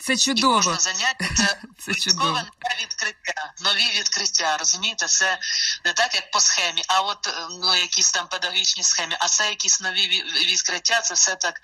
Це 0.00 0.16
чудово. 0.16 0.60
І 0.60 0.64
кожне 0.64 0.80
заняття 0.80 1.26
це, 1.36 1.60
Це 1.78 1.94
чудово. 1.94 2.30
нове 2.30 2.44
відкриття, 2.82 3.52
нові 3.60 3.98
відкриття. 3.98 4.56
Розумієте, 4.56 5.06
це 5.06 5.38
не 5.84 5.92
так, 5.92 6.14
як 6.14 6.30
по 6.30 6.40
схемі, 6.40 6.82
а 6.88 7.00
от 7.00 7.26
е, 7.26 7.30
ну 7.62 7.76
якісь 7.76 8.12
там 8.12 8.28
педагогічні 8.28 8.82
схемі, 8.82 9.16
а 9.20 9.28
це 9.28 9.48
якісь 9.48 9.80
нові 9.80 10.24
відкриття. 10.46 11.00
Це 11.00 11.14
все 11.14 11.36
так 11.36 11.60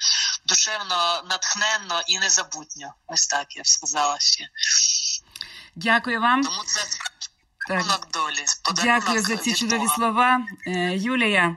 душевно, 0.47 1.22
натхненно 1.30 2.03
і 2.07 2.18
незабутньо. 2.18 2.95
Ось 3.07 3.26
так 3.26 3.57
я 3.57 3.62
б 3.62 3.66
сказала 3.66 4.16
ще. 4.20 4.49
Дякую 5.76 6.20
вам. 6.20 6.43
Тому 6.43 6.64
це 6.64 6.80
Так. 7.68 8.09
долі. 8.12 8.45
подарунок 8.64 9.05
Дякую 9.05 9.22
за 9.22 9.37
ці 9.37 9.55
чудові 9.55 9.89
слова. 9.97 10.41
Е, 10.66 10.97
Юлія, 10.97 11.57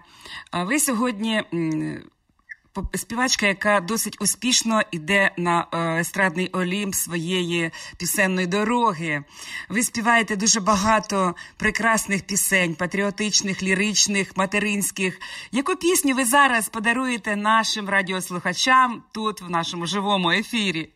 ви 0.53 0.79
сьогодні 0.79 1.43
співачка, 2.95 3.47
яка 3.47 3.79
досить 3.79 4.21
успішно 4.21 4.81
йде 4.91 5.31
на 5.37 5.67
е, 5.73 5.99
естрадний 5.99 6.47
олімп 6.47 6.95
своєї 6.95 7.71
пісенної 7.97 8.47
дороги. 8.47 9.23
Ви 9.69 9.83
співаєте 9.83 10.35
дуже 10.35 10.59
багато 10.59 11.35
прекрасних 11.57 12.21
пісень, 12.21 12.75
патріотичних, 12.75 13.63
ліричних, 13.63 14.37
материнських. 14.37 15.19
Яку 15.51 15.75
пісню 15.75 16.15
ви 16.15 16.25
зараз 16.25 16.69
подаруєте 16.69 17.35
нашим 17.35 17.89
радіослухачам 17.89 19.03
тут, 19.13 19.41
в 19.41 19.49
нашому 19.49 19.85
живому 19.85 20.31
ефірі? 20.31 20.89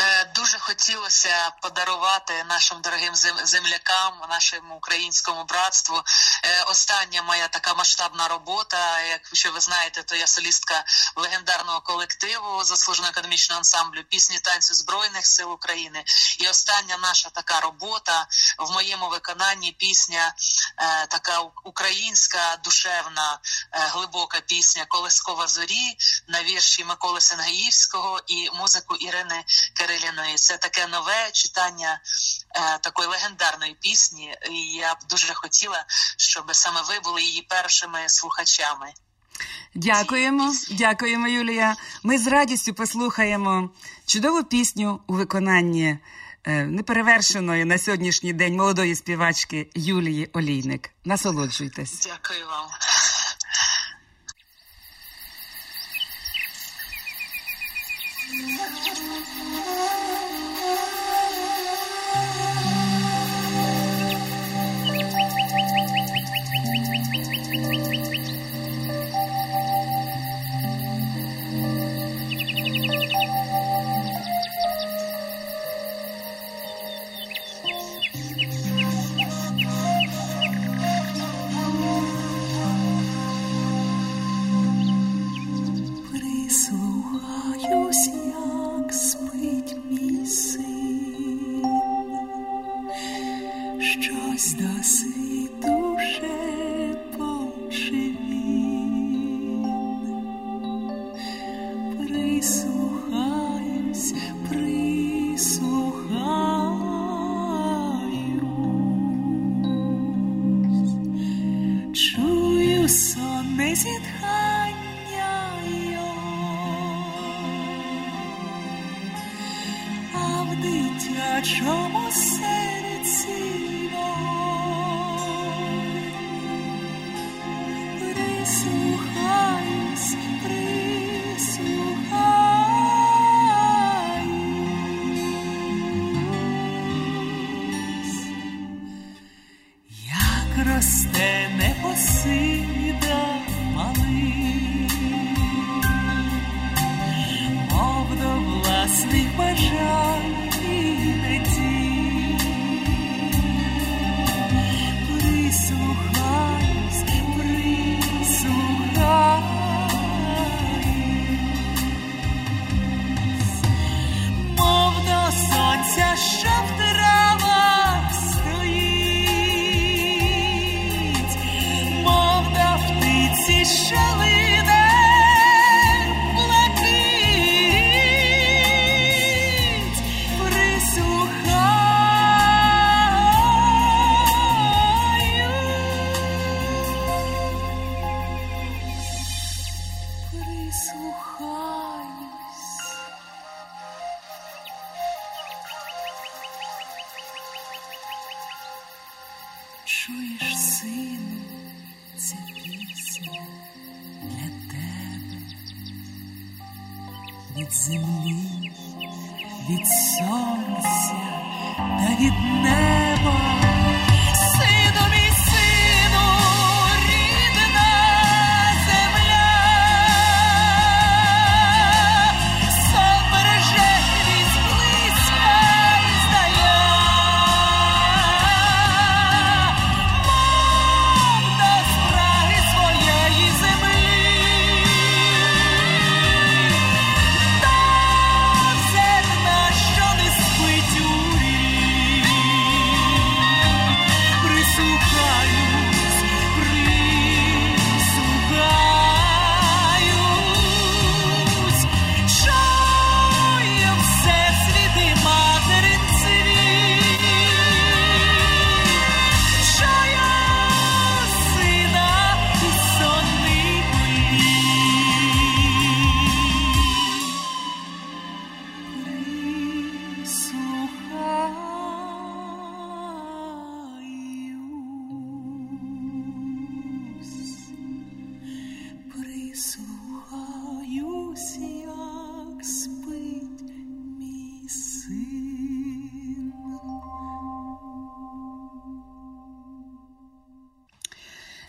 Е, 0.00 0.24
Дуже 0.34 0.58
хотілося 0.58 1.50
подарувати 1.62 2.44
нашим 2.44 2.80
дорогим 2.80 3.14
зем- 3.14 3.46
землякам, 3.46 4.14
нашому 4.30 4.74
українському 4.76 5.44
братству. 5.44 6.02
Е, 6.44 6.62
Остання 6.62 7.22
моя 7.22 7.48
така 7.48 7.74
масштабна 7.74 8.28
робота. 8.28 9.00
Якщо 9.00 9.52
ви 9.52 9.60
знаєте, 9.60 10.02
то 10.02 10.16
я 10.16 10.26
солістка 10.26 10.84
легендарного 11.16 11.80
колективу 11.80 12.64
заслуженого 12.64 13.10
академічного 13.10 13.58
ансамблю 13.58 14.02
пісні 14.04 14.38
танцю 14.38 14.74
збройних 14.74 15.26
сил 15.26 15.52
України. 15.52 16.04
І 16.38 16.48
остання 16.48 16.96
наша 16.96 17.28
така 17.30 17.60
робота 17.60 18.26
в 18.58 18.70
моєму 18.72 19.08
виконанні 19.08 19.72
пісня 19.72 20.34
е, 20.78 21.06
така 21.06 21.40
українська, 21.64 22.56
душевна, 22.64 23.38
глибока 23.72 24.40
пісня 24.40 24.84
Колискова 24.88 25.46
зорі 25.46 25.96
на 26.28 26.42
вірші 26.42 26.84
Миколи 26.84 27.20
Сенгаївського 27.20 28.20
і 28.26 28.50
музику 28.54 28.94
Ірини 28.96 29.44
Кириліної. 29.86 30.34
Це 30.34 30.56
таке 30.56 30.86
нове 30.86 31.30
читання 31.32 32.00
е, 32.56 32.78
такої 32.78 33.08
легендарної 33.08 33.76
пісні. 33.80 34.34
І 34.50 34.76
я 34.76 34.94
б 34.94 34.98
дуже 35.10 35.34
хотіла, 35.34 35.84
щоб 36.16 36.44
саме 36.52 36.80
ви 36.88 37.00
були 37.00 37.22
її 37.22 37.42
першими 37.42 37.98
слухачами. 38.06 38.92
Дякуємо, 39.74 40.54
дякуємо, 40.70 41.28
Юлія. 41.28 41.76
Ми 42.02 42.18
з 42.18 42.26
радістю 42.26 42.74
послухаємо 42.74 43.70
чудову 44.06 44.44
пісню 44.44 45.00
у 45.06 45.14
виконанні 45.14 45.98
е, 46.44 46.64
неперевершеної 46.64 47.64
на 47.64 47.78
сьогоднішній 47.78 48.32
день 48.32 48.56
молодої 48.56 48.94
співачки 48.94 49.70
Юлії 49.74 50.30
Олійник. 50.32 50.90
Насолоджуйтесь. 51.04 52.06
Дякую 52.06 52.46
вам. 52.46 52.66
Прислухаюсь, 58.26 58.85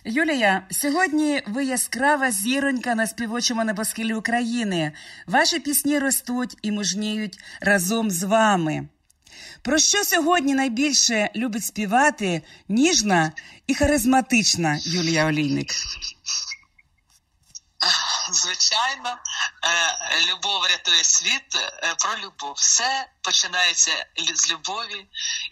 Юлія, 0.10 0.62
сьогодні 0.72 1.42
ви 1.48 1.66
яскрава 1.66 2.32
зіронька 2.32 2.96
на 2.96 3.08
співочому 3.08 3.64
небосхилі 3.64 4.14
України. 4.14 4.92
Ваші 5.28 5.60
пісні 5.60 6.00
ростуть 6.00 6.58
і 6.62 6.72
мужніють 6.72 7.40
разом 7.62 8.12
з 8.12 8.24
вами. 8.24 8.88
Про 9.62 9.78
що 9.78 10.04
сьогодні 10.04 10.56
найбільше 10.56 11.30
любить 11.36 11.64
співати 11.64 12.42
ніжна 12.70 13.32
і 13.68 13.74
харизматична 13.76 14.80
Юлія 14.82 15.28
Олійник? 15.28 15.68
Звичайно, 18.32 19.18
е, 19.64 20.26
любов 20.32 20.66
рятує 20.66 21.04
світ 21.04 21.56
е, 21.56 21.96
про 21.96 22.18
любов. 22.18 22.54
Все 22.58 23.10
починається 23.22 24.06
з 24.36 24.52
любові, 24.52 25.06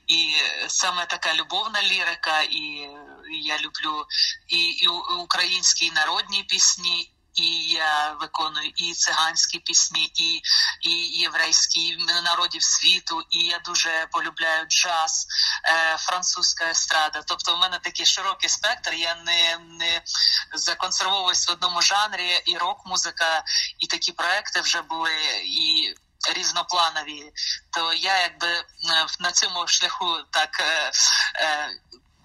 і 0.07 0.35
саме 0.67 1.05
така 1.05 1.33
любовна 1.33 1.83
лірика, 1.83 2.41
і 2.41 2.89
я 3.31 3.57
люблю 3.57 4.05
і, 4.47 4.57
і 4.57 4.87
українські 4.87 5.91
народні 5.91 6.43
пісні. 6.43 7.14
І 7.35 7.69
я 7.69 8.15
виконую 8.21 8.71
і 8.75 8.93
циганські 8.93 9.59
пісні, 9.59 10.11
і, 10.15 10.41
і 10.81 10.91
єврейські 11.19 11.87
і 11.87 11.97
народів 12.23 12.63
світу. 12.63 13.21
І 13.29 13.39
я 13.39 13.59
дуже 13.59 14.07
полюбляю 14.11 14.65
джаз, 14.65 15.27
е, 15.63 15.97
французька 15.97 16.69
естрада. 16.69 17.21
Тобто, 17.27 17.55
в 17.55 17.59
мене 17.59 17.79
такий 17.79 18.05
широкий 18.05 18.49
спектр. 18.49 18.93
Я 18.93 19.15
не, 19.15 19.57
не 19.57 20.01
законсервовуюсь 20.53 21.47
в 21.47 21.51
одному 21.51 21.81
жанрі, 21.81 22.41
і 22.45 22.57
рок-музика, 22.57 23.43
і 23.79 23.87
такі 23.87 24.11
проекти 24.11 24.61
вже 24.61 24.81
були. 24.81 25.11
і 25.45 25.95
Різнопланові, 26.33 27.31
то 27.71 27.93
я 27.93 28.21
якби 28.21 28.63
на 29.19 29.31
цьому 29.31 29.67
шляху 29.67 30.17
так 30.31 30.59
е, 30.59 30.91
е, 31.35 31.69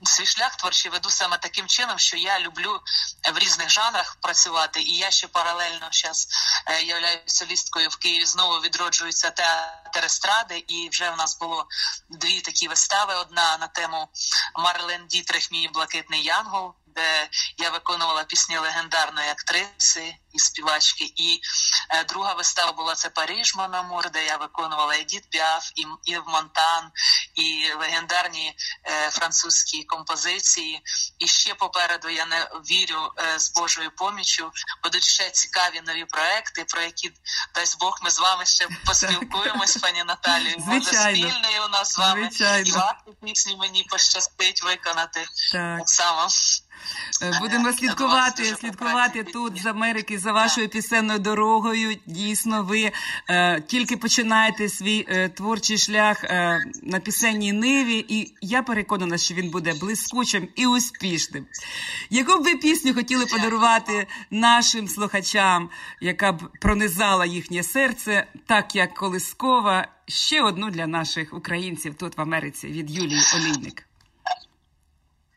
свій 0.09 0.27
шлях 0.27 0.57
творчий 0.57 0.91
веду 0.91 1.11
саме 1.11 1.39
таким 1.39 1.67
чином, 1.67 1.99
що 1.99 2.17
я 2.17 2.41
люблю 2.41 2.81
в 3.35 3.39
різних 3.39 3.71
жанрах 3.71 4.17
працювати, 4.21 4.83
і 4.83 4.97
я 4.97 5.11
ще 5.11 5.29
паралельно 5.29 5.89
зараз 5.93 6.29
е, 6.67 6.83
являюся 6.83 7.23
солісткою 7.27 7.89
в 7.89 7.97
Києві. 7.97 8.25
Знову 8.25 8.61
відроджується 8.61 9.31
театр 9.31 10.05
естради, 10.05 10.65
і 10.69 10.89
вже 10.89 11.11
в 11.11 11.17
нас 11.17 11.39
було 11.39 11.67
дві 12.09 12.41
такі 12.41 12.69
вистави: 12.69 13.15
одна 13.15 13.59
на 13.59 13.67
тему 13.67 14.09
Марлен 14.55 15.07
Дітрих, 15.07 15.53
мій 15.53 15.69
блакитний 15.69 16.23
янгол. 16.23 16.75
Де 16.95 17.29
я 17.59 17.71
виконувала 17.71 18.25
пісні 18.25 18.59
легендарної 18.59 19.29
актриси 19.29 20.15
і 20.33 20.39
співачки, 20.39 21.05
і 21.17 21.41
е, 21.91 22.05
друга 22.05 22.35
вистава 22.35 22.73
була 22.73 22.95
це 22.95 23.11
Париж 23.11 23.55
Мономур, 23.55 24.11
де 24.11 24.27
я 24.27 24.37
виконувала 24.37 24.95
Едіт 24.95 25.31
Піаф, 25.31 25.71
і 25.77 25.87
Ів 26.05 26.23
Монтан, 26.27 26.91
і 27.35 27.73
легендарні 27.81 28.55
е, 28.85 29.11
французькі 29.11 29.85
композиції. 29.85 30.83
І 31.19 31.27
ще 31.27 31.55
попереду 31.55 32.09
я 32.09 32.27
не 32.27 32.49
вірю 32.71 33.13
е, 33.19 33.39
з 33.39 33.53
Божою 33.53 33.91
поміччю. 33.97 34.51
Будуть 34.83 35.05
ще 35.05 35.31
цікаві 35.31 35.81
нові 35.87 36.05
проекти, 36.05 36.65
про 36.65 36.83
які 36.83 37.13
дасть 37.55 37.79
Бог 37.79 37.99
ми 38.03 38.11
з 38.11 38.19
вами 38.19 38.47
ще 38.47 38.69
поспілкуємось, 38.87 39.77
пані 39.77 40.05
Наталію. 40.05 40.57
Звичайно. 40.59 41.29
спільний 41.29 41.61
у 41.61 41.69
нас 41.69 41.93
з 41.93 41.99
вами 41.99 42.29
Звичайно. 42.31 42.69
і 42.69 42.73
ваші 42.73 43.17
пісні 43.25 43.57
мені 43.57 43.85
пощастить 43.85 44.63
виконати 44.63 45.27
Так. 45.53 45.79
так 45.79 45.89
само. 45.89 46.29
Е, 47.23 47.39
Будемо 47.41 47.73
слідкувати, 47.73 48.45
слідкувати 48.45 49.25
тут 49.25 49.63
з 49.63 49.67
Америки 49.67 50.19
за 50.19 50.33
вашою 50.33 50.69
пісенною 50.69 51.19
дорогою. 51.19 51.97
Дійсно, 52.07 52.63
ви 52.63 52.93
е, 53.29 53.61
тільки 53.61 53.97
починаєте 53.97 54.69
свій 54.69 55.07
е, 55.09 55.29
творчий 55.29 55.79
шлях 55.79 56.25
е, 56.25 56.65
на 56.83 57.01
пісенній 57.01 57.53
ниві, 57.53 58.05
і 58.09 58.35
я 58.41 58.63
переконана, 58.63 59.19
що 59.19 59.35
він 59.35 59.51
буде 59.51 59.75
блискучим 59.81 60.49
і 60.57 60.67
успішним. 60.67 61.47
Яку 62.11 62.39
б 62.39 62.45
ви 62.45 62.57
пісню 62.57 62.95
хотіли 62.95 63.27
подарувати 63.27 64.07
нашим 64.31 64.89
слухачам, 64.89 65.71
яка 66.01 66.33
б 66.33 66.51
пронизала 66.61 67.27
їхнє 67.27 67.63
серце, 67.63 68.27
так 68.47 68.75
як 68.75 68.95
колискова, 68.95 69.89
ще 70.09 70.43
одну 70.43 70.71
для 70.71 70.87
наших 70.87 71.35
українців 71.35 71.95
тут 71.95 72.19
в 72.19 72.21
Америці 72.21 72.67
від 72.67 72.91
Юлії 72.91 73.21
Олійник. 73.37 73.90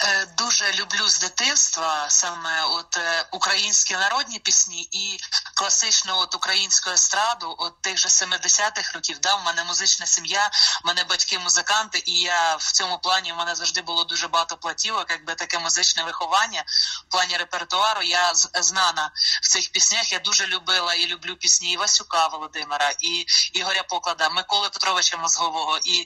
Е, 0.05 0.25
Дуже 0.37 0.73
люблю 0.73 1.07
з 1.09 1.19
дитинства 1.19 2.05
саме 2.09 2.63
от 2.63 2.97
е, 2.97 3.25
українські 3.31 3.93
народні 3.93 4.39
пісні 4.39 4.87
і 4.91 5.19
класичну 5.53 6.17
от 6.17 6.35
українську 6.35 6.89
естраду, 6.89 7.55
от 7.57 7.81
тих 7.81 7.97
же 7.97 8.07
70-х 8.07 8.93
років. 8.93 9.19
Да, 9.19 9.35
в 9.35 9.43
мене 9.43 9.63
музична 9.63 10.05
сім'я, 10.05 10.49
в 10.83 10.87
мене 10.87 11.03
батьки 11.03 11.39
музиканти, 11.39 12.03
і 12.05 12.19
я 12.19 12.55
в 12.55 12.71
цьому 12.71 12.97
плані 12.97 13.33
в 13.33 13.35
мене 13.35 13.55
завжди 13.55 13.81
було 13.81 14.03
дуже 14.03 14.27
багато 14.27 14.57
платівок, 14.57 15.05
якби 15.09 15.35
таке 15.35 15.59
музичне 15.59 16.03
виховання 16.03 16.63
в 17.07 17.11
плані 17.11 17.37
репертуару. 17.37 18.01
Я 18.01 18.31
знана 18.35 19.11
в 19.41 19.47
цих 19.47 19.71
піснях. 19.71 20.11
Я 20.11 20.19
дуже 20.19 20.47
любила 20.47 20.93
і 20.93 21.07
люблю 21.07 21.35
пісні 21.35 21.71
Івасюка 21.71 22.27
Володимира, 22.27 22.91
і 22.99 23.25
Ігоря 23.53 23.83
Поклада, 23.83 24.29
Миколи 24.29 24.69
Петровича 24.69 25.17
Мозгового, 25.17 25.79
і 25.83 26.05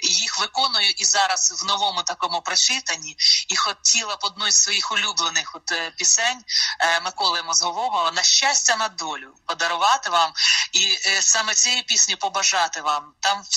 їх 0.00 0.38
виконую 0.38 0.90
і 0.90 1.04
зараз 1.04 1.62
в 1.62 1.66
новому 1.66 2.02
такому 2.02 2.40
прочитанні. 2.40 3.16
І 3.48 3.56
хотіла 3.56 4.16
б 4.16 4.18
одну 4.22 4.46
із 4.46 4.56
своїх 4.56 4.92
улюблених 4.92 5.54
от 5.54 5.72
е, 5.72 5.92
пісень 5.96 6.44
е, 6.80 7.00
Миколи 7.00 7.42
Мозгового 7.42 8.10
на 8.12 8.22
щастя 8.22 8.76
на 8.76 8.88
долю 8.88 9.34
подарувати 9.46 10.10
вам, 10.10 10.32
і 10.72 10.98
е, 11.06 11.22
саме 11.22 11.54
цієї 11.54 11.82
пісні 11.82 12.16
побажати 12.16 12.80
вам. 12.80 13.12
Там 13.20 13.42
в 13.42 13.48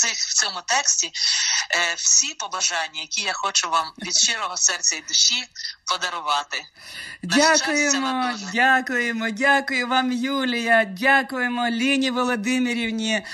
цих 0.00 0.14
в 0.14 0.34
цьому 0.34 0.60
тексті 0.66 1.06
е, 1.06 1.94
всі 1.94 2.34
побажання, 2.34 3.00
які 3.00 3.22
я 3.22 3.32
хочу 3.32 3.70
вам 3.70 3.92
від 3.98 4.16
щирого 4.16 4.56
серця 4.56 4.96
і 4.96 5.00
душі 5.08 5.46
подарувати. 5.86 6.64
На 7.22 7.56
щастя, 7.56 8.00
на 8.00 8.20
Дякуємо, 8.30 8.40
дякуємо, 8.52 9.30
дякую 9.30 9.88
вам, 9.88 10.12
Юлія. 10.12 10.84
Дякуємо 10.84 11.68
Ліні 11.68 12.10
Володимирівні, 12.10 13.26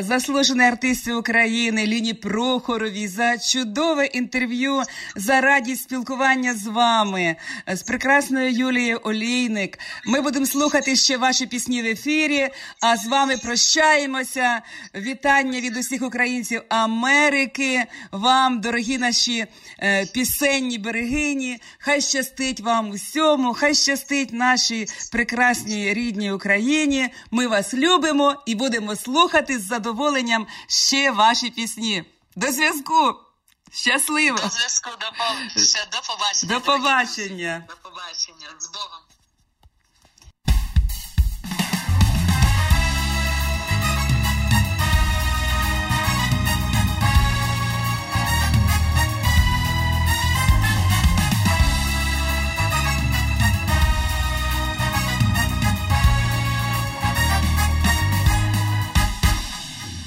заслужений 0.00 0.66
артисті 0.66 1.12
України, 1.12 1.86
Ліні 1.86 2.14
Прохоровій 2.14 3.08
за 3.08 3.38
чудове 3.38 4.06
інтерв'ю, 4.06 4.82
за 5.16 5.40
радість 5.40 5.82
спілкування 5.82 6.54
з 6.54 6.66
вами, 6.66 7.36
е, 7.68 7.76
з 7.76 7.82
прекрасною 7.82 8.52
Юлією 8.52 9.00
Олійник. 9.04 9.78
Ми 10.06 10.20
будемо 10.20 10.46
слухати 10.46 10.96
ще 10.96 11.16
ваші 11.16 11.46
пісні 11.46 11.82
в 11.82 11.86
ефірі. 11.86 12.48
А 12.80 12.96
з 12.96 13.06
вами 13.06 13.36
прощаємося. 13.36 14.62
Вітання 14.94 15.60
від 15.60 15.76
усіх 15.76 16.02
українців 16.02 16.62
Америки. 16.68 17.84
Вам, 18.12 18.60
дорогі 18.60 18.98
наші 18.98 19.46
е, 19.82 20.06
пісенні 20.06 20.78
берегині. 20.78 21.58
Хай 21.78 22.00
щастить 22.00 22.60
вам 22.60 22.90
усьому, 22.90 23.54
хай 23.54 23.74
щастить 23.74 24.32
нашій 24.32 24.86
прекрасній 25.12 25.94
рідній 25.94 26.32
Україні. 26.32 27.08
Ми 27.30 27.46
вас 27.46 27.74
любимо 27.74 28.42
і 28.46 28.54
будемо 28.54 28.96
слухати 28.96 29.58
з 29.58 29.66
задоволенням 29.66 30.46
ще 30.66 31.10
ваші 31.10 31.50
пісні. 31.50 32.04
До 32.36 32.52
зв'язку! 32.52 33.27
Щасливо! 33.72 34.38
До 34.38 34.48
зв'язку 34.48 34.90
до, 34.90 35.06
по- 35.18 35.60
ще 35.60 35.86
до 35.92 36.00
побачення. 36.00 36.54
До 36.54 36.60
побачення! 36.60 37.64
До 37.68 37.76
побачення. 37.76 38.48
З 38.60 38.66
Богом. 38.72 39.00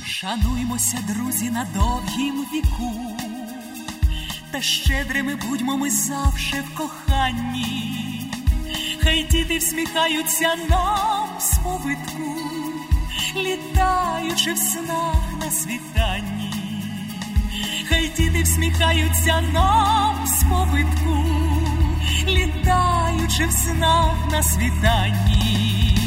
Шануймося, 0.06 0.98
друзі, 1.08 1.50
на 1.50 1.68
довгім 1.76 2.46
віку, 2.54 3.18
та 4.52 4.62
щедрими 4.62 5.36
будьмо 5.36 5.78
ми 5.78 5.90
завше 5.90 6.64
в 6.68 6.76
коханні, 6.76 8.32
хай 9.04 9.24
діти 9.24 9.58
всміхаються 9.58 10.56
нам 10.70 11.30
сповитку, 11.40 12.36
літаючи 13.36 14.54
в 14.54 14.58
снах 14.58 15.34
на 15.40 15.52
світанні, 15.52 16.54
хай 17.90 18.08
діти 18.18 18.44
всміхаються 18.44 19.42
нам 19.54 20.28
сповитку, 20.28 21.26
літаючи 22.28 23.46
в 23.46 23.52
снах 23.52 24.16
на 24.32 24.44
світанні. 24.44 25.98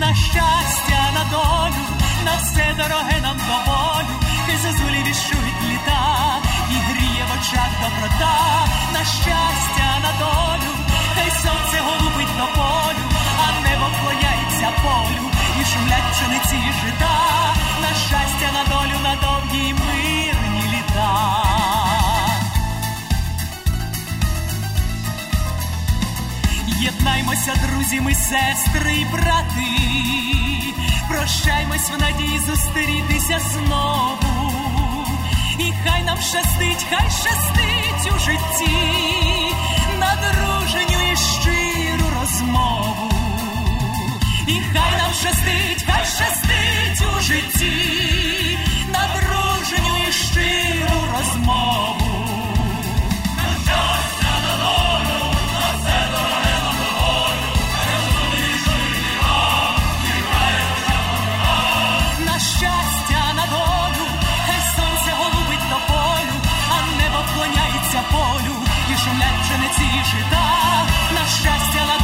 На 0.00 0.14
щастя, 0.14 1.10
на 1.14 1.24
долю, 1.30 1.84
на 2.24 2.36
все 2.36 2.74
дороге 2.76 3.20
нам 3.22 3.36
до 3.36 3.70
волю, 3.70 4.20
хай 4.46 4.56
зозулі 4.56 5.02
вішують 5.08 5.62
літа, 5.70 6.42
очах 7.36 7.70
доброта, 7.82 8.66
на 8.92 9.04
щастя, 9.04 9.88
на 10.04 10.12
долю, 10.24 10.72
хай 11.14 11.30
сонце 11.42 11.78
голубить 11.88 12.36
до 12.40 12.46
полю, 12.58 13.06
а 13.44 13.46
небо 13.64 13.86
вклоняється 13.94 14.68
полю, 14.82 15.26
і 15.60 15.64
шумлять 15.64 16.08
пшениці 16.12 16.58
жита, 16.80 17.18
на 17.82 17.88
щастя, 17.88 18.48
на 18.56 18.64
долю, 18.72 18.98
на 19.02 19.14
довгі 19.14 19.74
мирні 19.74 20.62
літа. 20.72 21.46
Прощаймося, 27.26 27.54
друзі, 27.66 28.00
ми 28.00 28.14
сестри 28.14 28.96
і 28.96 29.04
брати. 29.04 29.66
Прощаймось 31.08 31.90
в 31.90 32.00
надії 32.00 32.38
зустрітися 32.38 33.40
знову. 33.52 34.35
І 35.58 35.72
хай 35.84 36.02
нам 36.02 36.18
щастить, 36.18 36.86
хай 36.90 37.10
щастить 37.10 38.12
у 38.14 38.18
житті 38.18 38.76
на 39.98 40.14
дружню 40.16 41.12
і 41.12 41.16
щиру 41.16 42.10
розмову. 42.20 43.10
І 44.46 44.60
хай 44.72 44.90
нам 44.98 45.12
щастить, 45.12 45.86
хай 45.86 46.04
щастить 46.04 47.08
у 47.16 47.20
житті 47.20 48.58
на 48.92 49.08
дружню 49.14 49.35
жита, 70.10 70.46
на 71.14 71.24
щастя, 71.26 71.82
на 71.86 71.95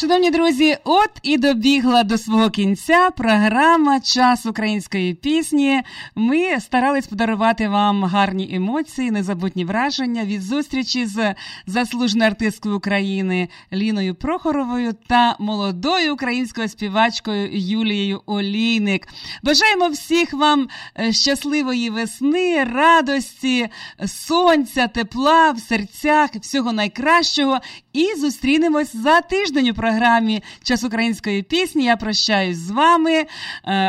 Шановні 0.00 0.30
друзі, 0.30 0.76
от 0.84 1.10
і 1.22 1.38
добігла 1.38 2.02
до 2.02 2.18
свого 2.18 2.50
кінця 2.50 3.10
програма 3.10 4.00
Час 4.00 4.46
української 4.46 5.14
пісні. 5.14 5.82
Ми 6.14 6.60
старались 6.60 7.06
подарувати 7.06 7.68
вам 7.68 8.04
гарні 8.04 8.54
емоції, 8.54 9.10
незабутні 9.10 9.64
враження 9.64 10.24
від 10.24 10.42
зустрічі 10.42 11.06
з 11.06 11.34
заслуженою 11.66 12.30
артисткою 12.30 12.76
України 12.76 13.48
Ліною 13.72 14.14
Прохоровою 14.14 14.94
та 15.06 15.36
молодою 15.38 16.14
українською 16.14 16.68
співачкою 16.68 17.48
Юлією 17.52 18.22
Олійник. 18.26 19.08
Бажаємо 19.42 19.88
всіх 19.88 20.32
вам 20.32 20.68
е, 20.98 21.12
щасливої 21.12 21.90
весни, 21.90 22.64
радості, 22.64 23.68
сонця, 24.06 24.88
тепла 24.88 25.50
в 25.50 25.58
серцях, 25.58 26.30
всього 26.34 26.72
найкращого. 26.72 27.58
І 27.92 28.14
зустрінемось 28.18 28.96
за 28.96 29.20
тиждень 29.20 29.66
програмі 29.86 30.42
Час 30.62 30.84
української 30.84 31.42
пісні. 31.42 31.84
Я 31.84 31.96
прощаюсь 31.96 32.58
з 32.58 32.70
вами, 32.70 33.12
е, 33.12 33.26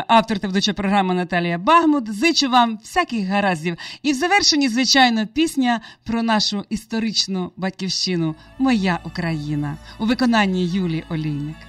автор 0.08 0.38
та 0.38 0.48
ведуча 0.48 0.72
програми 0.72 1.14
Наталія 1.14 1.58
Багмут. 1.58 2.14
Зичу 2.14 2.50
вам 2.50 2.76
всяких 2.76 3.26
гараздів. 3.26 3.76
І 4.02 4.12
в 4.12 4.14
завершенні, 4.14 4.68
звичайно, 4.68 5.26
пісня 5.26 5.80
про 6.04 6.22
нашу 6.22 6.64
історичну 6.70 7.52
батьківщину 7.56 8.34
Моя 8.58 8.98
Україна 9.04 9.76
у 9.98 10.06
виконанні 10.06 10.66
Юлії 10.66 11.04
Олійник. 11.08 11.67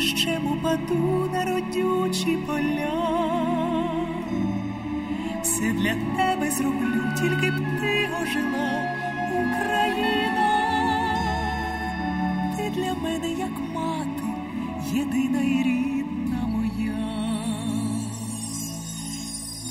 Дощем 0.00 0.46
упаду 0.46 1.30
на 1.32 1.44
родючі 1.44 2.38
поля. 2.46 3.20
Все 5.42 5.72
для 5.72 5.94
тебе 6.16 6.50
зроблю, 6.50 7.02
тільки 7.18 7.50
б 7.50 7.80
ти 7.80 8.08
ожила, 8.22 8.82
Україна. 9.32 10.50
Ти 12.56 12.70
для 12.70 12.94
мене 12.94 13.28
як 13.28 13.52
мати, 13.74 14.22
єдина 14.92 15.42
і 15.42 15.62
рідна 15.62 16.46
моя. 16.46 17.06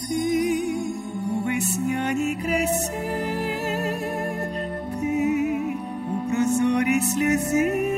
Ти 0.09 0.63
у 1.31 1.45
весняній 1.45 2.37
красі, 2.41 2.91
ти 5.01 5.57
у 6.09 6.29
прозорій 6.29 7.01
сльозі, 7.01 7.88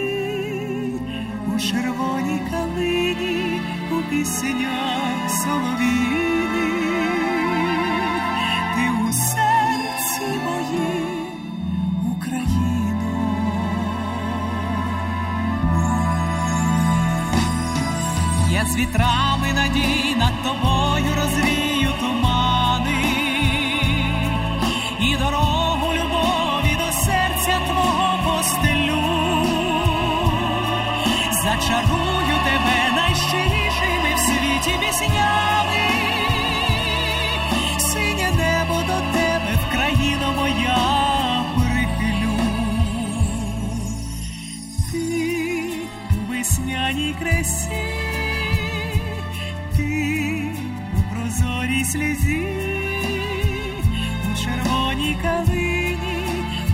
червоній 1.69 2.41
калині, 2.51 3.61
у 3.91 4.09
піснях 4.09 5.29
солов'їни, 5.43 6.71
ти 8.75 8.83
у 9.07 9.13
серці 9.13 10.39
моїм, 10.45 11.07
Україно. 12.11 13.11
Я 18.51 18.65
з 18.65 18.75
вітрами 18.75 19.53
надій 19.53 20.15
над 20.17 20.43
тобою 20.43 20.90
Зачарую 31.71 32.37
тебе 32.43 32.91
найщирішими 32.95 34.15
в 34.15 34.19
світі 34.19 34.77
піснями. 34.79 35.87
Синє 37.79 38.31
небо 38.37 38.81
до 38.87 39.17
тебе, 39.17 39.55
в 39.55 39.71
країно 39.71 40.33
моя 40.37 41.43
прихилю. 41.55 42.37
Ти 44.91 45.73
у 46.11 46.31
весняній 46.31 47.15
красі, 47.19 47.85
ти 49.77 50.43
у 50.97 51.13
прозорій 51.13 51.83
сльозі, 51.85 52.47
у 54.31 54.43
червоній 54.43 55.17
калині, 55.21 55.97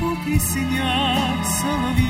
у 0.01 0.25
піснях 0.25 1.45
солов'їни, 1.59 2.06